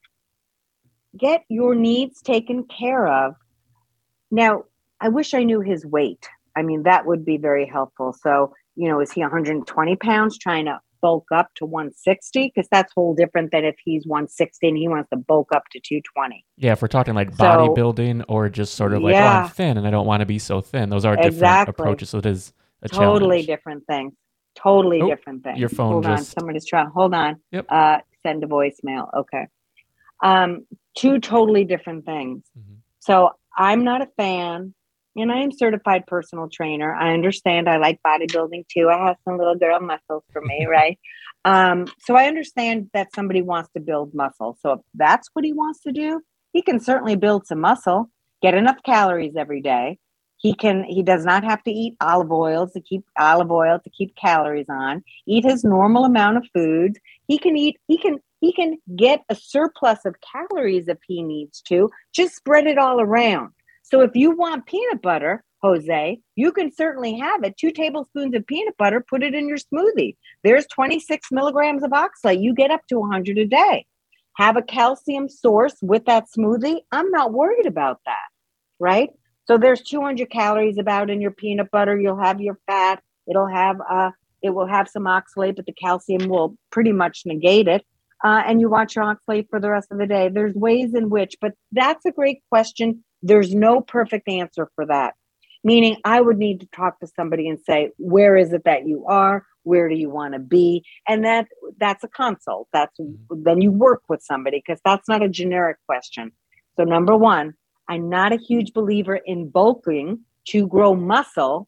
get 1.17 1.43
your 1.49 1.75
needs 1.75 2.23
taken 2.23 2.65
care 2.65 3.07
of. 3.07 3.35
Now, 4.31 4.65
I 5.01 5.09
wish 5.09 5.35
I 5.35 5.45
knew 5.45 5.61
his 5.61 5.85
weight. 5.85 6.29
I 6.57 6.63
mean, 6.63 6.83
that 6.85 7.07
would 7.07 7.25
be 7.25 7.37
very 7.37 7.67
helpful. 7.67 8.13
So, 8.13 8.55
you 8.77 8.89
know, 8.89 9.01
is 9.01 9.13
he 9.13 9.21
120 9.23 9.97
pounds 9.97 10.39
trying 10.39 10.67
to 10.67 10.81
bulk 11.01 11.27
up 11.33 11.49
to 11.57 11.65
160? 11.65 12.53
Because 12.55 12.69
that's 12.71 12.93
whole 12.93 13.15
different 13.15 13.51
than 13.51 13.65
if 13.65 13.77
he's 13.85 14.07
160 14.07 14.69
and 14.69 14.77
he 14.77 14.89
wants 14.89 15.11
to 15.11 15.17
bulk 15.17 15.49
up 15.55 15.65
to 15.73 15.81
220. 15.81 16.45
Yeah, 16.57 16.73
if 16.73 16.83
we're 16.83 16.89
talking 16.89 17.15
like 17.15 17.35
so, 17.35 17.45
bodybuilding 17.45 18.25
or 18.29 18.49
just 18.49 18.75
sort 18.75 18.93
of 18.93 19.03
like, 19.03 19.13
yeah. 19.13 19.41
oh, 19.41 19.45
I'm 19.45 19.51
thin 19.51 19.79
and 19.79 19.87
I 19.87 19.91
don't 19.91 20.07
want 20.07 20.21
to 20.21 20.27
be 20.27 20.39
so 20.39 20.61
thin. 20.61 20.91
Those 20.91 21.05
are 21.05 21.17
different 21.17 21.35
exactly. 21.35 21.71
approaches. 21.71 22.11
So 22.11 22.19
it 22.19 22.27
is 22.27 22.53
a 22.83 22.89
totally 22.89 23.43
challenge. 23.43 23.47
different 23.47 23.87
thing. 23.87 24.13
Totally 24.55 25.01
oh, 25.01 25.09
different 25.09 25.45
thing. 25.45 25.57
Your 25.57 25.69
phone 25.69 25.93
hold 25.93 26.05
just... 26.05 26.37
on. 26.37 26.41
Somebody's 26.41 26.67
trying. 26.67 26.89
Hold 26.89 27.15
on. 27.15 27.41
Yep. 27.53 27.67
Uh, 27.69 27.99
send 28.23 28.43
a 28.45 28.47
voicemail. 28.47 29.09
Okay. 29.17 29.47
Um, 30.23 30.67
two 30.97 31.19
totally 31.19 31.65
different 31.65 32.05
things. 32.05 32.45
Mm-hmm. 32.59 32.75
So 33.01 33.31
I'm 33.57 33.85
not 33.85 34.03
a 34.03 34.09
fan. 34.17 34.75
and 35.17 35.33
I 35.33 35.39
am 35.39 35.53
certified 35.53 36.07
personal 36.07 36.49
trainer. 36.49 36.95
I 36.95 37.13
understand 37.15 37.69
I 37.69 37.79
like 37.79 38.01
bodybuilding 38.07 38.67
too. 38.69 38.89
I 38.89 39.07
have 39.07 39.17
some 39.25 39.39
little 39.39 39.57
girl 39.57 39.81
muscles 39.81 40.25
for 40.33 40.43
me, 40.43 40.67
right? 40.71 40.99
Um, 41.45 41.87
so 42.01 42.17
I 42.17 42.27
understand 42.27 42.91
that 42.93 43.15
somebody 43.15 43.43
wants 43.43 43.71
to 43.75 43.81
build 43.81 44.15
muscle. 44.15 44.59
So 44.61 44.73
if 44.73 44.81
that's 44.95 45.29
what 45.33 45.45
he 45.45 45.53
wants 45.53 45.81
to 45.83 45.93
do, 45.93 46.21
he 46.53 46.63
can 46.63 46.81
certainly 46.81 47.17
build 47.17 47.47
some 47.47 47.61
muscle, 47.61 48.11
get 48.43 48.55
enough 48.55 48.79
calories 48.85 49.37
every 49.37 49.63
day. 49.63 49.99
He 50.41 50.55
can 50.55 50.85
he 50.85 51.03
does 51.03 51.25
not 51.27 51.45
have 51.45 51.63
to 51.65 51.71
eat 51.71 51.97
olive 52.01 52.33
oils 52.33 52.73
to 52.73 52.81
keep 52.81 53.05
olive 53.19 53.51
oil 53.51 53.79
to 53.79 53.91
keep 53.91 54.17
calories 54.17 54.71
on. 54.71 55.05
Eat 55.27 55.45
his 55.45 55.65
normal 55.65 56.07
amount 56.07 56.39
of 56.39 56.47
foods. 56.55 56.99
He 57.29 57.39
can 57.39 57.57
eat 57.59 57.77
he 57.89 57.99
can 57.99 58.19
he 58.41 58.53
can 58.55 58.79
get 58.97 59.23
a 59.29 59.35
surplus 59.35 60.07
of 60.07 60.17
calories 60.33 60.89
if 60.89 60.97
he 61.07 61.23
needs 61.23 61.61
to. 61.69 61.91
Just 62.15 62.37
spread 62.37 62.67
it 62.67 62.79
all 62.79 63.03
around. 63.03 63.51
So 63.83 64.01
if 64.01 64.13
you 64.15 64.31
want 64.31 64.65
peanut 64.65 65.03
butter, 65.03 65.45
Jose, 65.63 66.19
you 66.37 66.53
can 66.53 66.73
certainly 66.73 67.19
have 67.19 67.45
it. 67.45 67.59
Two 67.59 67.71
tablespoons 67.71 68.35
of 68.35 68.47
peanut 68.47 68.79
butter, 68.79 69.05
put 69.07 69.23
it 69.23 69.35
in 69.35 69.47
your 69.47 69.59
smoothie. 69.59 70.17
There's 70.43 70.67
26 70.69 71.29
milligrams 71.31 71.83
of 71.83 71.91
oxalate. 71.91 72.41
You 72.41 72.55
get 72.55 72.71
up 72.71 72.87
to 72.89 72.99
100 72.99 73.37
a 73.37 73.45
day. 73.45 73.85
Have 74.37 74.57
a 74.57 74.63
calcium 74.63 75.29
source 75.29 75.77
with 75.83 76.07
that 76.07 76.25
smoothie. 76.35 76.81
I'm 76.93 77.11
not 77.11 77.35
worried 77.35 77.67
about 77.67 78.01
that, 78.07 78.29
right? 78.79 79.11
So 79.47 79.59
there's 79.59 79.83
200 79.83 80.31
calories 80.31 80.79
about 80.79 81.11
in 81.11 81.21
your 81.21 81.31
peanut 81.31 81.71
butter. 81.71 81.99
You'll 81.99 82.21
have 82.21 82.41
your 82.41 82.59
fat. 82.67 83.03
It'll 83.29 83.49
have 83.49 83.77
uh, 83.89 84.11
it 84.43 84.51
will 84.51 84.67
have 84.67 84.89
some 84.89 85.05
oxalate, 85.05 85.57
but 85.57 85.67
the 85.67 85.73
calcium 85.73 86.29
will 86.29 86.57
pretty 86.71 86.93
much 86.93 87.23
negate 87.27 87.69
it. 87.69 87.85
Uh, 88.23 88.43
and 88.47 88.61
you 88.61 88.69
watch 88.69 88.97
your 88.97 89.05
oxalate 89.05 89.49
for 89.49 89.61
the 89.61 89.71
rest 89.71 89.89
of 89.91 89.99
the 89.99 90.07
day. 90.07 90.29
There's 90.29 90.55
ways 90.55 90.95
in 90.95 91.09
which, 91.09 91.37
but 91.41 91.53
that's 91.73 92.05
a 92.05 92.11
great 92.11 92.43
question. 92.51 93.05
There's 93.23 93.55
no 93.55 93.81
perfect 93.81 94.29
answer 94.29 94.71
for 94.75 94.87
that 94.87 95.15
meaning 95.63 95.97
I 96.05 96.21
would 96.21 96.39
need 96.39 96.61
to 96.61 96.67
talk 96.67 97.01
to 97.01 97.07
somebody 97.07 97.49
and 97.49 97.59
say, 97.61 97.91
where 97.99 98.37
is 98.37 98.53
it 98.53 98.65
that 98.65 98.87
you 98.87 99.05
are? 99.07 99.45
Where 99.63 99.89
do 99.89 99.95
you 99.95 100.09
want 100.09 100.35
to 100.35 100.41
be? 100.41 100.85
And 101.07 101.25
that 101.25 101.49
that's 101.79 102.03
a 102.03 102.09
consult. 102.09 102.69
That's 102.73 102.99
mm-hmm. 102.99 103.43
then 103.43 103.61
you 103.61 103.71
work 103.71 104.03
with 104.09 104.23
somebody 104.23 104.63
because 104.65 104.81
that's 104.85 105.09
not 105.09 105.23
a 105.23 105.29
generic 105.29 105.77
question. 105.87 106.33
So 106.77 106.85
number 106.85 107.17
one, 107.17 107.55
I'm 107.91 108.09
not 108.09 108.33
a 108.33 108.37
huge 108.37 108.73
believer 108.73 109.17
in 109.17 109.49
bulking 109.49 110.21
to 110.51 110.69
grow 110.69 110.95
muscle 110.95 111.67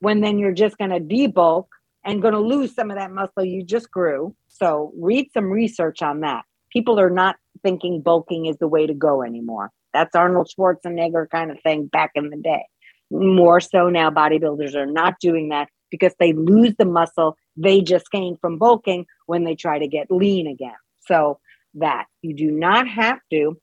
when 0.00 0.20
then 0.20 0.38
you're 0.38 0.52
just 0.52 0.76
going 0.76 0.90
to 0.90 1.00
debulk 1.00 1.68
and 2.04 2.20
going 2.20 2.34
to 2.34 2.40
lose 2.40 2.74
some 2.74 2.90
of 2.90 2.98
that 2.98 3.10
muscle 3.10 3.42
you 3.42 3.64
just 3.64 3.90
grew. 3.90 4.36
So 4.48 4.92
read 4.98 5.32
some 5.32 5.46
research 5.46 6.02
on 6.02 6.20
that. 6.20 6.44
People 6.70 7.00
are 7.00 7.08
not 7.08 7.36
thinking 7.62 8.02
bulking 8.02 8.44
is 8.44 8.58
the 8.58 8.68
way 8.68 8.86
to 8.86 8.92
go 8.92 9.22
anymore. 9.22 9.70
That's 9.94 10.14
Arnold 10.14 10.50
Schwarzenegger 10.54 11.30
kind 11.30 11.50
of 11.50 11.58
thing 11.62 11.86
back 11.86 12.10
in 12.14 12.28
the 12.28 12.36
day. 12.36 12.66
More 13.10 13.60
so 13.60 13.88
now, 13.88 14.10
bodybuilders 14.10 14.74
are 14.74 14.84
not 14.84 15.14
doing 15.20 15.48
that 15.48 15.68
because 15.90 16.12
they 16.20 16.34
lose 16.34 16.74
the 16.78 16.84
muscle 16.84 17.38
they 17.56 17.80
just 17.80 18.10
gained 18.10 18.40
from 18.40 18.58
bulking 18.58 19.06
when 19.24 19.44
they 19.44 19.54
try 19.54 19.78
to 19.78 19.88
get 19.88 20.10
lean 20.10 20.48
again. 20.48 20.76
So, 21.06 21.38
that 21.74 22.06
you 22.20 22.34
do 22.34 22.50
not 22.50 22.88
have 22.88 23.20
to 23.30 23.56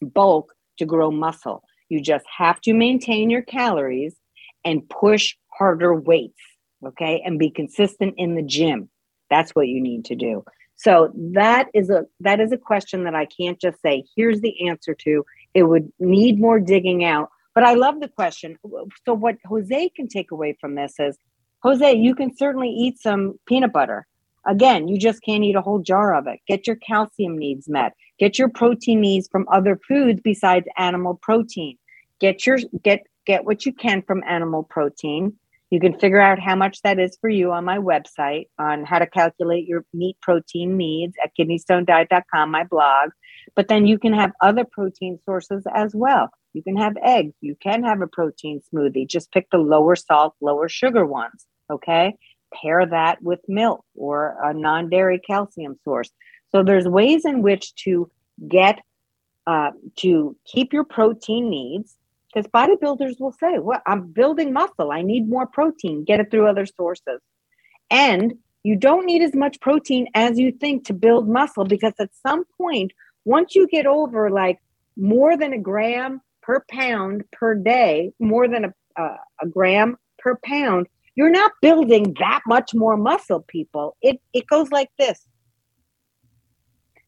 bulk 0.00 0.54
to 0.78 0.86
grow 0.86 1.10
muscle. 1.10 1.62
You 1.88 2.00
just 2.00 2.24
have 2.36 2.60
to 2.62 2.74
maintain 2.74 3.30
your 3.30 3.42
calories 3.42 4.14
and 4.64 4.88
push 4.88 5.34
harder 5.48 5.94
weights, 5.94 6.40
okay? 6.84 7.22
And 7.24 7.38
be 7.38 7.50
consistent 7.50 8.14
in 8.16 8.34
the 8.34 8.42
gym. 8.42 8.90
That's 9.30 9.54
what 9.54 9.68
you 9.68 9.80
need 9.80 10.06
to 10.06 10.16
do. 10.16 10.44
So 10.76 11.12
that 11.32 11.68
is 11.74 11.90
a 11.90 12.06
that 12.20 12.38
is 12.38 12.52
a 12.52 12.56
question 12.56 13.04
that 13.04 13.14
I 13.14 13.26
can't 13.26 13.60
just 13.60 13.82
say 13.82 14.04
here's 14.16 14.40
the 14.40 14.68
answer 14.68 14.94
to. 14.94 15.24
It 15.52 15.64
would 15.64 15.92
need 15.98 16.40
more 16.40 16.60
digging 16.60 17.04
out, 17.04 17.30
but 17.54 17.64
I 17.64 17.74
love 17.74 18.00
the 18.00 18.08
question. 18.08 18.56
So, 19.04 19.14
what 19.14 19.36
Jose 19.44 19.88
can 19.90 20.06
take 20.06 20.30
away 20.30 20.56
from 20.60 20.76
this 20.76 20.94
is 21.00 21.18
Jose, 21.64 21.96
you 21.96 22.14
can 22.14 22.36
certainly 22.36 22.68
eat 22.68 23.00
some 23.00 23.40
peanut 23.46 23.72
butter. 23.72 24.06
Again, 24.46 24.88
you 24.88 24.98
just 24.98 25.22
can't 25.22 25.44
eat 25.44 25.56
a 25.56 25.60
whole 25.60 25.80
jar 25.80 26.14
of 26.14 26.26
it. 26.26 26.40
Get 26.46 26.66
your 26.66 26.76
calcium 26.76 27.36
needs 27.36 27.68
met. 27.68 27.92
Get 28.18 28.38
your 28.38 28.48
protein 28.48 29.00
needs 29.00 29.28
from 29.28 29.46
other 29.50 29.78
foods 29.88 30.20
besides 30.22 30.66
animal 30.76 31.18
protein. 31.22 31.78
Get 32.20 32.46
your 32.46 32.58
get 32.82 33.06
get 33.26 33.44
what 33.44 33.66
you 33.66 33.72
can 33.72 34.02
from 34.02 34.22
animal 34.26 34.64
protein. 34.64 35.34
You 35.70 35.80
can 35.80 35.98
figure 35.98 36.20
out 36.20 36.38
how 36.38 36.56
much 36.56 36.80
that 36.82 36.98
is 36.98 37.18
for 37.20 37.28
you 37.28 37.52
on 37.52 37.64
my 37.64 37.76
website 37.76 38.46
on 38.58 38.84
how 38.84 38.98
to 38.98 39.06
calculate 39.06 39.66
your 39.66 39.84
meat 39.92 40.16
protein 40.22 40.78
needs 40.78 41.14
at 41.22 41.32
kidneystonediet.com, 41.38 42.50
my 42.50 42.64
blog. 42.64 43.10
But 43.54 43.68
then 43.68 43.86
you 43.86 43.98
can 43.98 44.14
have 44.14 44.32
other 44.40 44.64
protein 44.64 45.18
sources 45.26 45.64
as 45.74 45.94
well. 45.94 46.30
You 46.54 46.62
can 46.62 46.76
have 46.78 46.96
eggs. 47.02 47.34
You 47.42 47.54
can 47.62 47.84
have 47.84 48.00
a 48.00 48.06
protein 48.06 48.62
smoothie. 48.72 49.06
Just 49.06 49.30
pick 49.30 49.48
the 49.50 49.58
lower 49.58 49.94
salt, 49.94 50.34
lower 50.40 50.68
sugar 50.68 51.04
ones. 51.04 51.46
Okay. 51.70 52.14
Pair 52.52 52.86
that 52.86 53.22
with 53.22 53.40
milk 53.48 53.84
or 53.94 54.36
a 54.42 54.54
non 54.54 54.88
dairy 54.88 55.18
calcium 55.18 55.78
source. 55.84 56.10
So 56.50 56.62
there's 56.62 56.86
ways 56.86 57.24
in 57.24 57.42
which 57.42 57.74
to 57.84 58.10
get 58.46 58.80
uh, 59.46 59.70
to 59.96 60.36
keep 60.44 60.72
your 60.72 60.84
protein 60.84 61.50
needs 61.50 61.96
because 62.32 62.50
bodybuilders 62.50 63.20
will 63.20 63.32
say, 63.32 63.58
Well, 63.58 63.82
I'm 63.86 64.12
building 64.12 64.52
muscle. 64.52 64.92
I 64.92 65.02
need 65.02 65.28
more 65.28 65.46
protein. 65.46 66.04
Get 66.04 66.20
it 66.20 66.30
through 66.30 66.46
other 66.46 66.66
sources. 66.66 67.20
And 67.90 68.34
you 68.62 68.76
don't 68.76 69.06
need 69.06 69.22
as 69.22 69.34
much 69.34 69.60
protein 69.60 70.08
as 70.14 70.38
you 70.38 70.52
think 70.52 70.84
to 70.86 70.92
build 70.92 71.28
muscle 71.28 71.64
because 71.64 71.94
at 71.98 72.10
some 72.26 72.44
point, 72.58 72.92
once 73.24 73.54
you 73.54 73.66
get 73.68 73.86
over 73.86 74.30
like 74.30 74.58
more 74.96 75.36
than 75.36 75.52
a 75.52 75.58
gram 75.58 76.20
per 76.42 76.64
pound 76.70 77.24
per 77.32 77.54
day, 77.54 78.12
more 78.18 78.48
than 78.48 78.66
a, 78.66 79.00
uh, 79.00 79.16
a 79.40 79.46
gram 79.46 79.96
per 80.18 80.38
pound, 80.44 80.86
you're 81.18 81.30
not 81.30 81.50
building 81.60 82.14
that 82.20 82.42
much 82.46 82.70
more 82.74 82.96
muscle, 82.96 83.44
people. 83.48 83.96
It, 84.00 84.20
it 84.32 84.46
goes 84.46 84.70
like 84.70 84.88
this. 85.00 85.26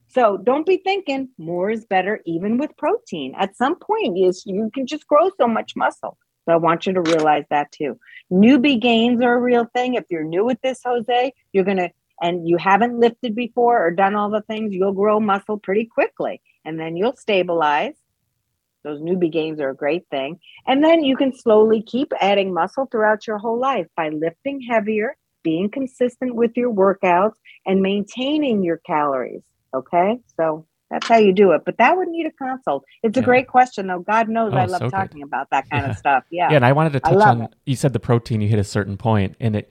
So 0.09 0.37
don't 0.37 0.67
be 0.67 0.79
thinking 0.79 1.29
more 1.39 1.71
is 1.71 1.87
better, 1.87 2.21
even 2.27 2.59
with 2.59 2.77
protein. 2.77 3.35
At 3.39 3.57
some 3.57 3.77
point, 3.77 4.19
is 4.19 4.43
you 4.45 4.69
can 4.75 4.89
just 4.89 5.07
grow 5.07 5.31
so 5.41 5.47
much 5.47 5.75
muscle. 5.77 6.19
So 6.45 6.55
I 6.55 6.57
want 6.57 6.87
you 6.87 6.93
to 6.95 7.03
realize 7.03 7.45
that 7.51 7.71
too. 7.71 8.01
Newbie 8.33 8.81
gains 8.81 9.23
are 9.23 9.35
a 9.37 9.41
real 9.41 9.69
thing. 9.77 9.95
If 9.95 10.07
you're 10.11 10.25
new 10.25 10.45
with 10.45 10.61
this, 10.61 10.81
Jose, 10.85 11.33
you're 11.53 11.63
gonna 11.63 11.91
and 12.21 12.49
you 12.49 12.57
haven't 12.57 12.99
lifted 12.99 13.37
before 13.37 13.87
or 13.87 13.93
done 13.93 14.17
all 14.17 14.29
the 14.29 14.43
things, 14.43 14.75
you'll 14.75 14.93
grow 14.93 15.21
muscle 15.21 15.57
pretty 15.57 15.85
quickly, 15.85 16.43
and 16.65 16.81
then 16.81 16.97
you'll 16.97 17.17
stabilize 17.17 17.95
those 18.83 19.01
newbie 19.01 19.33
gains 19.33 19.61
are 19.61 19.71
a 19.71 19.77
great 19.77 20.07
thing. 20.11 20.39
And 20.67 20.83
then 20.83 21.05
you 21.05 21.17
can 21.17 21.35
slowly 21.35 21.83
keep 21.83 22.13
adding 22.21 22.55
muscle 22.55 22.87
throughout 22.87 23.27
your 23.27 23.39
whole 23.39 23.59
life 23.59 23.87
by 23.97 24.09
lifting 24.09 24.61
heavier, 24.61 25.17
being 25.43 25.71
consistent 25.71 26.35
with 26.35 26.53
your 26.57 26.73
workouts, 26.73 27.35
and 27.67 27.83
maintaining 27.83 28.63
your 28.63 28.79
calories. 28.79 29.43
Okay. 29.75 30.19
So 30.37 30.67
that's 30.91 31.07
how 31.07 31.19
you 31.19 31.33
do 31.33 31.53
it. 31.53 31.63
But 31.65 31.79
that 31.79 31.97
would 31.97 32.09
need 32.09 32.27
a 32.27 32.33
consult. 32.33 32.85
It's 33.03 33.17
a 33.17 33.21
yeah. 33.21 33.25
great 33.25 33.49
question, 33.49 33.87
though. 33.87 34.01
God 34.01 34.29
knows 34.29 34.53
oh, 34.53 34.57
I 34.57 34.65
love 34.65 34.81
so 34.81 34.91
talking 34.91 35.21
good. 35.21 35.27
about 35.27 35.49
that 35.51 35.71
kind 35.71 35.85
yeah. 35.85 35.91
of 35.91 35.97
stuff. 35.97 36.25
Yeah. 36.31 36.51
Yeah. 36.51 36.57
And 36.57 36.65
I 36.65 36.73
wanted 36.73 36.95
to 36.95 37.01
touch 37.01 37.15
on, 37.15 37.43
it. 37.43 37.55
you 37.65 37.77
said 37.77 37.93
the 37.93 38.01
protein, 38.01 38.41
you 38.41 38.49
hit 38.49 38.59
a 38.59 38.65
certain 38.65 38.97
point, 38.97 39.37
and 39.41 39.57
it, 39.57 39.71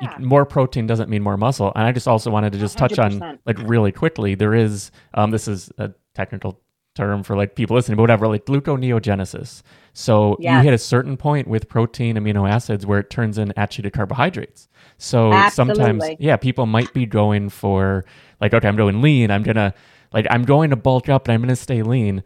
yeah. 0.00 0.16
more 0.18 0.46
protein 0.46 0.86
doesn't 0.86 1.10
mean 1.10 1.22
more 1.22 1.36
muscle. 1.36 1.72
And 1.74 1.84
I 1.84 1.92
just 1.92 2.06
also 2.06 2.30
wanted 2.30 2.52
to 2.52 2.58
just 2.58 2.78
100%. 2.78 2.88
touch 2.88 2.98
on, 2.98 3.38
like, 3.44 3.58
really 3.58 3.90
quickly, 3.90 4.34
there 4.34 4.54
is, 4.54 4.92
um, 5.14 5.30
this 5.32 5.48
is 5.48 5.70
a 5.78 5.92
technical 6.14 6.60
term 6.94 7.22
for 7.22 7.36
like 7.36 7.54
people 7.54 7.76
listening, 7.76 7.96
but 7.96 8.02
whatever, 8.02 8.26
like 8.28 8.46
gluconeogenesis. 8.46 9.62
So 9.92 10.36
you 10.40 10.50
hit 10.60 10.74
a 10.74 10.78
certain 10.78 11.16
point 11.16 11.48
with 11.48 11.68
protein 11.68 12.16
amino 12.16 12.48
acids 12.48 12.86
where 12.86 13.00
it 13.00 13.10
turns 13.10 13.38
in 13.38 13.52
actually 13.56 13.82
to 13.82 13.90
carbohydrates. 13.90 14.68
So 14.98 15.32
Absolutely. 15.32 15.74
sometimes, 15.74 16.16
yeah, 16.18 16.36
people 16.36 16.66
might 16.66 16.92
be 16.92 17.06
going 17.06 17.48
for 17.48 18.04
like, 18.40 18.54
okay, 18.54 18.68
I'm 18.68 18.76
going 18.76 19.02
lean. 19.02 19.30
I'm 19.30 19.42
gonna 19.42 19.74
like 20.12 20.26
I'm 20.30 20.44
going 20.44 20.70
to 20.70 20.76
bulk 20.76 21.08
up 21.08 21.26
and 21.26 21.34
I'm 21.34 21.40
gonna 21.40 21.56
stay 21.56 21.82
lean. 21.82 22.22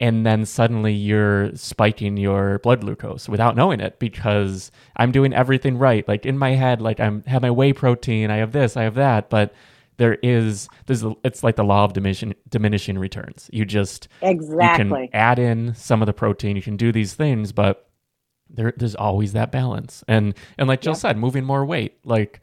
And 0.00 0.26
then 0.26 0.44
suddenly 0.46 0.92
you're 0.92 1.54
spiking 1.54 2.16
your 2.16 2.58
blood 2.58 2.80
glucose 2.80 3.28
without 3.28 3.54
knowing 3.54 3.78
it 3.78 4.00
because 4.00 4.72
I'm 4.96 5.12
doing 5.12 5.32
everything 5.32 5.78
right. 5.78 6.06
Like 6.08 6.26
in 6.26 6.36
my 6.36 6.50
head, 6.50 6.82
like 6.82 6.98
I'm 6.98 7.22
have 7.24 7.42
my 7.42 7.50
whey 7.50 7.72
protein, 7.72 8.30
I 8.30 8.36
have 8.38 8.52
this, 8.52 8.76
I 8.76 8.82
have 8.82 8.94
that, 8.96 9.30
but 9.30 9.54
there 9.96 10.14
is 10.22 10.68
there's 10.86 11.04
it's 11.24 11.42
like 11.42 11.56
the 11.56 11.64
law 11.64 11.84
of 11.84 11.92
diminishing 11.92 12.34
diminishing 12.48 12.98
returns. 12.98 13.48
You 13.52 13.64
just 13.64 14.08
exactly 14.20 15.02
you 15.02 15.08
can 15.08 15.08
add 15.12 15.38
in 15.38 15.74
some 15.74 16.02
of 16.02 16.06
the 16.06 16.12
protein, 16.12 16.56
you 16.56 16.62
can 16.62 16.76
do 16.76 16.92
these 16.92 17.14
things, 17.14 17.52
but 17.52 17.88
there 18.48 18.72
there's 18.76 18.94
always 18.94 19.32
that 19.32 19.52
balance. 19.52 20.04
And 20.08 20.34
and 20.58 20.68
like 20.68 20.80
Jill 20.80 20.94
said, 20.94 21.16
moving 21.16 21.44
more 21.44 21.64
weight, 21.64 21.98
like 22.04 22.40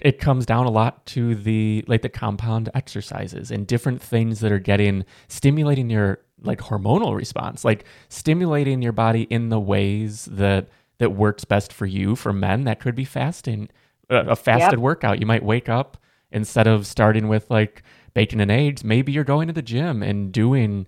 it 0.00 0.18
comes 0.18 0.46
down 0.46 0.66
a 0.66 0.70
lot 0.70 1.04
to 1.06 1.34
the 1.34 1.84
like 1.86 2.02
the 2.02 2.08
compound 2.08 2.70
exercises 2.74 3.50
and 3.50 3.66
different 3.66 4.00
things 4.00 4.40
that 4.40 4.50
are 4.50 4.58
getting 4.58 5.04
stimulating 5.28 5.90
your 5.90 6.20
like 6.42 6.60
hormonal 6.60 7.14
response, 7.14 7.64
like 7.64 7.84
stimulating 8.08 8.80
your 8.80 8.92
body 8.92 9.22
in 9.24 9.50
the 9.50 9.60
ways 9.60 10.26
that 10.30 10.68
that 10.98 11.10
works 11.10 11.44
best 11.44 11.72
for 11.72 11.86
you. 11.86 12.16
For 12.16 12.32
men, 12.32 12.64
that 12.64 12.80
could 12.80 12.94
be 12.94 13.04
fasting, 13.04 13.68
a 14.08 14.36
fasted 14.36 14.78
yep. 14.78 14.80
workout. 14.80 15.20
You 15.20 15.26
might 15.26 15.44
wake 15.44 15.68
up 15.68 15.98
instead 16.32 16.66
of 16.66 16.86
starting 16.86 17.28
with 17.28 17.50
like 17.50 17.82
bacon 18.14 18.40
and 18.40 18.50
eggs, 18.50 18.84
maybe 18.84 19.12
you're 19.12 19.24
going 19.24 19.48
to 19.48 19.52
the 19.52 19.62
gym 19.62 20.02
and 20.02 20.32
doing 20.32 20.86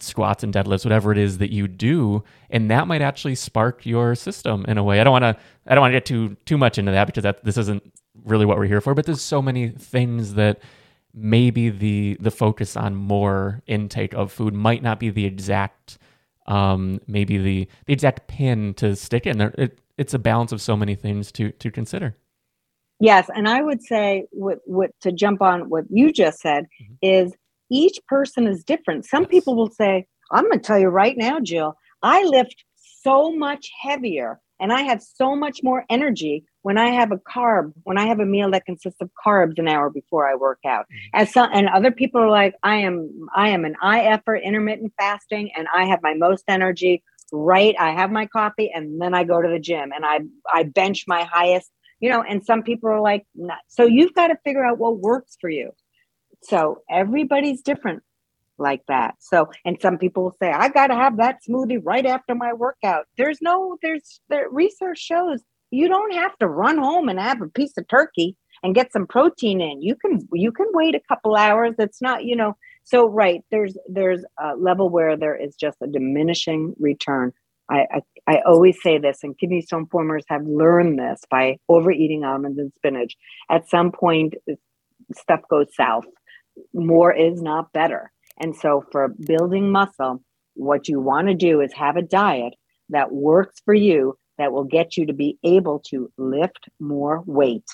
squats 0.00 0.42
and 0.42 0.52
deadlifts, 0.52 0.84
whatever 0.84 1.12
it 1.12 1.18
is 1.18 1.38
that 1.38 1.52
you 1.52 1.68
do, 1.68 2.24
and 2.50 2.70
that 2.70 2.86
might 2.86 3.02
actually 3.02 3.34
spark 3.34 3.86
your 3.86 4.14
system 4.14 4.64
in 4.66 4.78
a 4.78 4.82
way. 4.82 5.00
I 5.00 5.04
don't 5.04 5.12
want 5.12 5.22
to 5.22 5.36
I 5.66 5.74
don't 5.74 5.82
want 5.82 5.92
to 5.92 5.96
get 5.96 6.06
too 6.06 6.36
too 6.44 6.58
much 6.58 6.78
into 6.78 6.92
that 6.92 7.06
because 7.06 7.22
that 7.22 7.44
this 7.44 7.56
isn't 7.56 7.82
really 8.24 8.46
what 8.46 8.58
we're 8.58 8.66
here 8.66 8.80
for. 8.80 8.94
But 8.94 9.06
there's 9.06 9.22
so 9.22 9.40
many 9.40 9.68
things 9.68 10.34
that 10.34 10.60
maybe 11.14 11.70
the 11.70 12.16
the 12.20 12.30
focus 12.30 12.76
on 12.76 12.94
more 12.94 13.62
intake 13.66 14.14
of 14.14 14.32
food 14.32 14.54
might 14.54 14.82
not 14.82 14.98
be 14.98 15.10
the 15.10 15.24
exact 15.24 15.98
um, 16.46 17.00
maybe 17.06 17.38
the 17.38 17.68
the 17.86 17.92
exact 17.92 18.26
pin 18.26 18.74
to 18.74 18.96
stick 18.96 19.26
in 19.26 19.38
there. 19.38 19.54
It, 19.56 19.78
it's 19.98 20.14
a 20.14 20.18
balance 20.18 20.52
of 20.52 20.60
so 20.60 20.76
many 20.76 20.94
things 20.94 21.30
to 21.32 21.52
to 21.52 21.70
consider. 21.70 22.16
Yes, 23.02 23.28
and 23.34 23.48
I 23.48 23.62
would 23.62 23.82
say 23.82 24.26
what 24.30 24.58
what 24.64 24.90
to 25.00 25.10
jump 25.10 25.42
on 25.42 25.68
what 25.68 25.84
you 25.90 26.12
just 26.12 26.40
said 26.40 26.66
mm-hmm. 26.80 26.94
is 27.02 27.34
each 27.68 27.98
person 28.06 28.46
is 28.46 28.62
different. 28.62 29.04
Some 29.04 29.24
yes. 29.24 29.30
people 29.30 29.56
will 29.56 29.70
say, 29.70 30.06
I'm 30.30 30.44
going 30.44 30.60
to 30.60 30.64
tell 30.64 30.78
you 30.78 30.88
right 30.88 31.16
now, 31.16 31.40
Jill, 31.40 31.74
I 32.02 32.22
lift 32.22 32.64
so 33.02 33.32
much 33.32 33.70
heavier 33.82 34.40
and 34.60 34.72
I 34.72 34.82
have 34.82 35.02
so 35.02 35.34
much 35.34 35.60
more 35.64 35.84
energy 35.90 36.44
when 36.62 36.78
I 36.78 36.90
have 36.90 37.10
a 37.10 37.16
carb, 37.16 37.72
when 37.82 37.98
I 37.98 38.06
have 38.06 38.20
a 38.20 38.24
meal 38.24 38.52
that 38.52 38.66
consists 38.66 39.00
of 39.00 39.10
carbs 39.26 39.58
an 39.58 39.66
hour 39.66 39.90
before 39.90 40.30
I 40.30 40.36
work 40.36 40.60
out. 40.64 40.84
Mm-hmm. 40.84 41.20
As 41.20 41.32
some, 41.32 41.50
and 41.52 41.68
other 41.68 41.90
people 41.90 42.20
are 42.20 42.30
like, 42.30 42.54
I 42.62 42.76
am, 42.76 43.26
I 43.34 43.48
am 43.48 43.64
an 43.64 43.74
I 43.82 44.02
effort 44.02 44.36
intermittent 44.36 44.92
fasting, 44.96 45.50
and 45.56 45.66
I 45.74 45.86
have 45.86 45.98
my 46.04 46.14
most 46.14 46.44
energy 46.46 47.02
right. 47.32 47.74
I 47.80 47.90
have 47.90 48.12
my 48.12 48.26
coffee, 48.26 48.70
and 48.72 49.02
then 49.02 49.12
I 49.12 49.24
go 49.24 49.42
to 49.42 49.48
the 49.48 49.58
gym, 49.58 49.90
and 49.92 50.06
I 50.06 50.20
I 50.54 50.62
bench 50.62 51.06
my 51.08 51.24
highest. 51.24 51.70
You 52.02 52.10
know, 52.10 52.22
and 52.22 52.44
some 52.44 52.62
people 52.62 52.90
are 52.90 53.00
like, 53.00 53.24
Not. 53.34 53.60
so 53.68 53.84
you've 53.84 54.12
got 54.12 54.26
to 54.26 54.36
figure 54.44 54.64
out 54.64 54.76
what 54.76 54.98
works 54.98 55.38
for 55.40 55.48
you. 55.48 55.70
So 56.42 56.82
everybody's 56.90 57.62
different 57.62 58.02
like 58.58 58.82
that. 58.88 59.14
So, 59.20 59.50
and 59.64 59.78
some 59.80 59.98
people 59.98 60.24
will 60.24 60.36
say, 60.42 60.50
I 60.50 60.68
got 60.68 60.88
to 60.88 60.94
have 60.94 61.16
that 61.18 61.38
smoothie 61.48 61.80
right 61.82 62.04
after 62.04 62.34
my 62.34 62.52
workout. 62.52 63.06
There's 63.16 63.38
no, 63.40 63.78
there's, 63.82 64.20
the 64.28 64.44
research 64.50 64.98
shows 64.98 65.40
you 65.70 65.88
don't 65.88 66.12
have 66.14 66.36
to 66.38 66.48
run 66.48 66.78
home 66.78 67.08
and 67.08 67.18
have 67.18 67.40
a 67.40 67.48
piece 67.48 67.76
of 67.78 67.88
turkey 67.88 68.36
and 68.62 68.74
get 68.74 68.92
some 68.92 69.06
protein 69.06 69.60
in. 69.60 69.80
You 69.80 69.96
can, 69.96 70.28
you 70.32 70.52
can 70.52 70.66
wait 70.72 70.94
a 70.94 71.00
couple 71.08 71.34
hours. 71.34 71.74
It's 71.78 72.02
not, 72.02 72.24
you 72.24 72.36
know, 72.36 72.56
so 72.84 73.06
right. 73.06 73.42
There's, 73.50 73.76
there's 73.88 74.24
a 74.38 74.54
level 74.56 74.90
where 74.90 75.16
there 75.16 75.36
is 75.36 75.54
just 75.56 75.78
a 75.82 75.86
diminishing 75.86 76.74
return. 76.78 77.32
I, 77.70 77.86
I, 77.90 78.00
I 78.26 78.40
always 78.46 78.82
say 78.82 78.98
this, 78.98 79.20
and 79.22 79.38
kidney 79.38 79.62
stone 79.62 79.86
formers 79.86 80.24
have 80.28 80.44
learned 80.46 80.98
this 80.98 81.20
by 81.30 81.58
overeating 81.68 82.24
almonds 82.24 82.58
and 82.58 82.72
spinach. 82.76 83.16
At 83.50 83.68
some 83.68 83.92
point, 83.92 84.34
stuff 85.16 85.40
goes 85.48 85.74
south. 85.74 86.04
More 86.74 87.12
is 87.12 87.40
not 87.40 87.72
better 87.72 88.12
and 88.38 88.56
so 88.56 88.84
for 88.90 89.08
building 89.08 89.70
muscle, 89.70 90.22
what 90.54 90.88
you 90.88 91.00
want 91.00 91.28
to 91.28 91.34
do 91.34 91.60
is 91.60 91.72
have 91.74 91.96
a 91.96 92.02
diet 92.02 92.54
that 92.90 93.12
works 93.12 93.60
for 93.64 93.72
you 93.74 94.16
that 94.38 94.52
will 94.52 94.64
get 94.64 94.96
you 94.96 95.06
to 95.06 95.12
be 95.12 95.38
able 95.44 95.80
to 95.90 96.10
lift 96.18 96.68
more 96.80 97.22
weight 97.26 97.64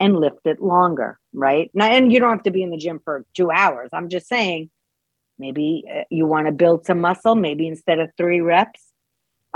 and 0.00 0.16
lift 0.16 0.40
it 0.44 0.60
longer, 0.60 1.18
right? 1.32 1.70
Now, 1.72 1.86
and 1.86 2.12
you 2.12 2.20
don't 2.20 2.30
have 2.30 2.42
to 2.42 2.50
be 2.50 2.62
in 2.62 2.70
the 2.70 2.76
gym 2.76 3.00
for 3.04 3.24
two 3.34 3.50
hours. 3.50 3.88
I'm 3.92 4.08
just 4.08 4.28
saying, 4.28 4.70
maybe 5.38 5.84
uh, 5.90 6.02
you 6.10 6.26
want 6.26 6.46
to 6.46 6.52
build 6.52 6.84
some 6.84 7.00
muscle. 7.00 7.34
Maybe 7.34 7.68
instead 7.68 8.00
of 8.00 8.10
three 8.16 8.40
reps, 8.40 8.82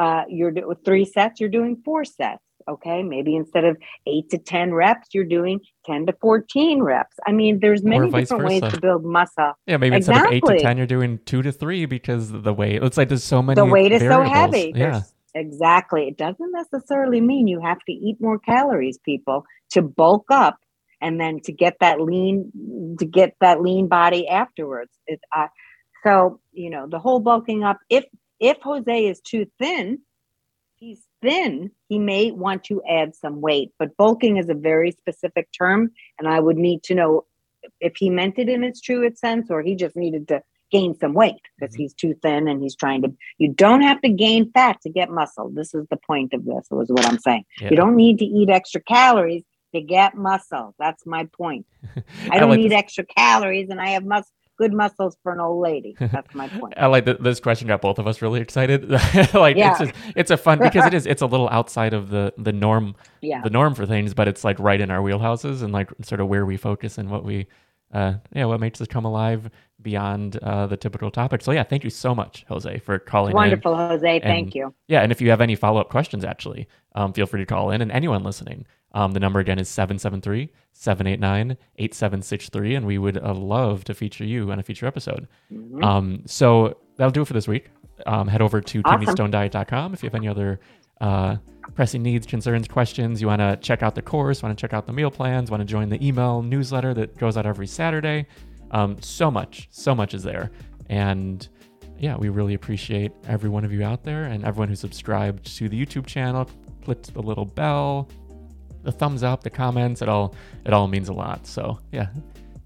uh, 0.00 0.24
you're 0.28 0.50
doing 0.50 0.76
three 0.82 1.04
sets. 1.04 1.40
You're 1.40 1.50
doing 1.50 1.80
four 1.84 2.04
sets. 2.04 2.42
Okay, 2.68 3.02
maybe 3.02 3.36
instead 3.36 3.64
of 3.64 3.76
eight 4.06 4.30
to 4.30 4.38
10 4.38 4.72
reps, 4.72 5.08
you're 5.12 5.24
doing 5.24 5.60
10 5.86 6.06
to 6.06 6.14
14 6.20 6.82
reps. 6.82 7.16
I 7.26 7.32
mean, 7.32 7.58
there's 7.60 7.82
many 7.82 8.06
different 8.06 8.28
versa. 8.28 8.44
ways 8.44 8.72
to 8.72 8.80
build 8.80 9.04
muscle. 9.04 9.52
Yeah, 9.66 9.76
maybe 9.76 9.96
exactly. 9.96 10.36
instead 10.36 10.48
of 10.48 10.52
eight 10.52 10.58
to 10.58 10.62
10, 10.62 10.76
you're 10.78 10.86
doing 10.86 11.20
two 11.26 11.42
to 11.42 11.52
three 11.52 11.84
because 11.84 12.30
the 12.30 12.52
weight, 12.52 12.82
it's 12.82 12.96
like 12.96 13.08
there's 13.08 13.24
so 13.24 13.42
many. 13.42 13.56
The 13.56 13.66
weight 13.66 13.92
is 13.92 14.00
variables. 14.02 14.28
so 14.28 14.34
heavy. 14.34 14.72
Yeah. 14.74 14.90
There's, 14.90 15.14
exactly. 15.34 16.08
It 16.08 16.16
doesn't 16.16 16.52
necessarily 16.52 17.20
mean 17.20 17.46
you 17.46 17.60
have 17.60 17.78
to 17.86 17.92
eat 17.92 18.16
more 18.20 18.38
calories, 18.38 18.98
people, 19.04 19.44
to 19.70 19.82
bulk 19.82 20.26
up 20.30 20.56
and 21.02 21.20
then 21.20 21.40
to 21.40 21.52
get 21.52 21.76
that 21.80 22.00
lean, 22.00 22.96
to 22.98 23.04
get 23.04 23.34
that 23.40 23.60
lean 23.60 23.88
body 23.88 24.28
afterwards. 24.28 24.92
It, 25.06 25.20
uh, 25.36 25.48
so, 26.04 26.40
you 26.52 26.70
know, 26.70 26.86
the 26.88 26.98
whole 26.98 27.20
bulking 27.20 27.64
up, 27.64 27.78
if, 27.88 28.04
if 28.40 28.58
Jose 28.62 29.06
is 29.06 29.20
too 29.20 29.46
thin, 29.58 30.00
he's 30.76 31.02
thin, 31.22 31.70
he 31.88 31.98
may 31.98 32.30
want 32.32 32.64
to 32.64 32.82
add 32.88 33.14
some 33.14 33.40
weight. 33.40 33.72
But 33.78 33.96
bulking 33.96 34.38
is 34.38 34.48
a 34.48 34.54
very 34.54 34.92
specific 34.92 35.48
term, 35.56 35.92
and 36.18 36.26
I 36.26 36.40
would 36.40 36.56
need 36.56 36.82
to 36.84 36.94
know 36.94 37.26
if 37.80 37.96
he 37.96 38.10
meant 38.10 38.38
it 38.38 38.48
in 38.48 38.64
its 38.64 38.80
truest 38.80 39.18
sense 39.18 39.50
or 39.50 39.62
he 39.62 39.74
just 39.74 39.96
needed 39.96 40.28
to 40.28 40.42
gain 40.70 40.96
some 40.98 41.14
weight 41.14 41.40
because 41.58 41.74
mm-hmm. 41.74 41.82
he's 41.82 41.94
too 41.94 42.14
thin 42.22 42.48
and 42.48 42.62
he's 42.62 42.76
trying 42.76 43.02
to 43.02 43.12
you 43.38 43.52
don't 43.52 43.82
have 43.82 44.00
to 44.00 44.08
gain 44.08 44.50
fat 44.52 44.80
to 44.80 44.88
get 44.88 45.10
muscle 45.10 45.50
this 45.50 45.74
is 45.74 45.86
the 45.90 45.96
point 45.96 46.32
of 46.32 46.44
this 46.44 46.66
was 46.70 46.88
what 46.90 47.04
i'm 47.06 47.18
saying 47.18 47.44
yeah. 47.60 47.70
you 47.70 47.76
don't 47.76 47.96
need 47.96 48.18
to 48.18 48.24
eat 48.24 48.48
extra 48.48 48.80
calories 48.80 49.42
to 49.74 49.80
get 49.80 50.14
muscle 50.14 50.74
that's 50.78 51.04
my 51.04 51.28
point 51.36 51.66
i 52.30 52.38
don't 52.38 52.50
I 52.50 52.52
like 52.52 52.60
need 52.60 52.70
this. 52.70 52.78
extra 52.78 53.04
calories 53.04 53.68
and 53.68 53.80
i 53.80 53.88
have 53.90 54.04
muscle 54.04 54.32
good 54.60 54.74
muscles 54.74 55.16
for 55.22 55.32
an 55.32 55.40
old 55.40 55.62
lady. 55.62 55.96
That's 56.00 56.34
my 56.34 56.46
point. 56.48 56.74
I 56.76 56.86
like 56.86 57.06
that 57.06 57.22
this 57.22 57.40
question 57.40 57.66
got 57.66 57.80
both 57.80 57.98
of 57.98 58.06
us 58.06 58.20
really 58.20 58.40
excited. 58.40 58.90
like 59.34 59.56
yeah. 59.56 59.70
it's 59.70 59.78
just, 59.80 59.94
it's 60.14 60.30
a 60.30 60.36
fun 60.36 60.58
because 60.58 60.86
it 60.86 60.94
is 60.98 61.06
it's 61.06 61.22
a 61.22 61.26
little 61.26 61.48
outside 61.48 61.94
of 61.94 62.10
the 62.10 62.34
the 62.36 62.52
norm 62.52 62.94
yeah. 63.22 63.40
the 63.42 63.50
norm 63.50 63.74
for 63.74 63.86
things, 63.86 64.12
but 64.12 64.28
it's 64.28 64.44
like 64.44 64.58
right 64.58 64.80
in 64.80 64.90
our 64.90 65.00
wheelhouses 65.00 65.62
and 65.62 65.72
like 65.72 65.90
sort 66.02 66.20
of 66.20 66.28
where 66.28 66.44
we 66.44 66.58
focus 66.58 66.98
and 66.98 67.10
what 67.10 67.24
we 67.24 67.46
uh 67.92 68.14
yeah 68.34 68.44
what 68.44 68.60
makes 68.60 68.80
us 68.80 68.86
come 68.86 69.04
alive 69.04 69.50
beyond 69.82 70.36
uh, 70.38 70.66
the 70.66 70.76
typical 70.76 71.10
topic. 71.10 71.42
So 71.42 71.52
yeah, 71.52 71.62
thank 71.62 71.84
you 71.84 71.90
so 71.90 72.14
much, 72.14 72.44
Jose, 72.48 72.78
for 72.78 72.98
calling 72.98 73.34
Wonderful, 73.34 73.72
in. 73.72 73.78
Jose. 73.78 74.14
And, 74.16 74.22
thank 74.22 74.54
you. 74.54 74.74
Yeah, 74.88 75.02
and 75.02 75.12
if 75.12 75.20
you 75.20 75.30
have 75.30 75.40
any 75.40 75.54
follow 75.54 75.80
up 75.80 75.88
questions, 75.88 76.24
actually, 76.24 76.68
um, 76.94 77.12
feel 77.12 77.26
free 77.26 77.40
to 77.40 77.46
call 77.46 77.70
in. 77.70 77.80
And 77.80 77.90
anyone 77.90 78.22
listening, 78.22 78.66
um, 78.92 79.12
the 79.12 79.20
number 79.20 79.40
again 79.40 79.58
is 79.58 79.68
773 79.68 80.50
789 80.72 81.56
8763. 81.78 82.74
And 82.74 82.86
we 82.86 82.98
would 82.98 83.18
uh, 83.18 83.34
love 83.34 83.84
to 83.84 83.94
feature 83.94 84.24
you 84.24 84.50
on 84.50 84.58
a 84.58 84.62
future 84.62 84.86
episode. 84.86 85.28
Mm-hmm. 85.52 85.84
Um, 85.84 86.22
so 86.26 86.78
that'll 86.96 87.12
do 87.12 87.22
it 87.22 87.26
for 87.26 87.34
this 87.34 87.48
week. 87.48 87.70
Um, 88.06 88.28
head 88.28 88.40
over 88.40 88.62
to 88.62 88.82
awesome. 88.84 89.02
if 89.92 90.02
you 90.02 90.06
have 90.06 90.14
any 90.14 90.26
other 90.26 90.58
uh, 91.00 91.36
pressing 91.74 92.02
needs, 92.02 92.26
concerns, 92.26 92.68
questions. 92.68 93.20
You 93.20 93.26
want 93.26 93.40
to 93.40 93.56
check 93.60 93.82
out 93.82 93.94
the 93.94 94.02
course, 94.02 94.42
want 94.42 94.56
to 94.56 94.60
check 94.60 94.72
out 94.72 94.86
the 94.86 94.92
meal 94.92 95.10
plans, 95.10 95.50
want 95.50 95.60
to 95.60 95.64
join 95.64 95.88
the 95.88 96.04
email 96.06 96.42
newsletter 96.42 96.94
that 96.94 97.16
goes 97.18 97.36
out 97.36 97.46
every 97.46 97.66
Saturday. 97.66 98.26
Um, 98.70 99.00
so 99.00 99.30
much, 99.30 99.68
so 99.70 99.94
much 99.94 100.14
is 100.14 100.22
there. 100.22 100.50
And 100.88 101.46
yeah, 101.98 102.16
we 102.16 102.28
really 102.28 102.54
appreciate 102.54 103.12
every 103.26 103.50
one 103.50 103.64
of 103.64 103.72
you 103.72 103.84
out 103.84 104.04
there 104.04 104.24
and 104.24 104.44
everyone 104.44 104.68
who 104.68 104.76
subscribed 104.76 105.44
to 105.56 105.68
the 105.68 105.86
YouTube 105.86 106.06
channel, 106.06 106.48
clicked 106.84 107.12
the 107.12 107.22
little 107.22 107.44
bell, 107.44 108.08
the 108.82 108.92
thumbs 108.92 109.22
up, 109.22 109.42
the 109.42 109.50
comments, 109.50 110.02
it 110.02 110.08
all 110.08 110.34
it 110.64 110.72
all 110.72 110.88
means 110.88 111.08
a 111.08 111.12
lot. 111.12 111.46
So 111.46 111.78
yeah, 111.92 112.08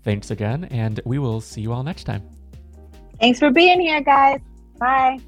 thanks 0.05 0.31
again, 0.31 0.65
and 0.67 1.01
we 1.05 1.19
will 1.19 1.41
see 1.41 1.61
you 1.61 1.73
all 1.73 1.83
next 1.83 2.05
time. 2.05 2.23
Thanks 3.21 3.39
for 3.39 3.51
being 3.51 3.81
here, 3.81 4.01
guys. 4.01 4.41
Bye. 4.79 5.19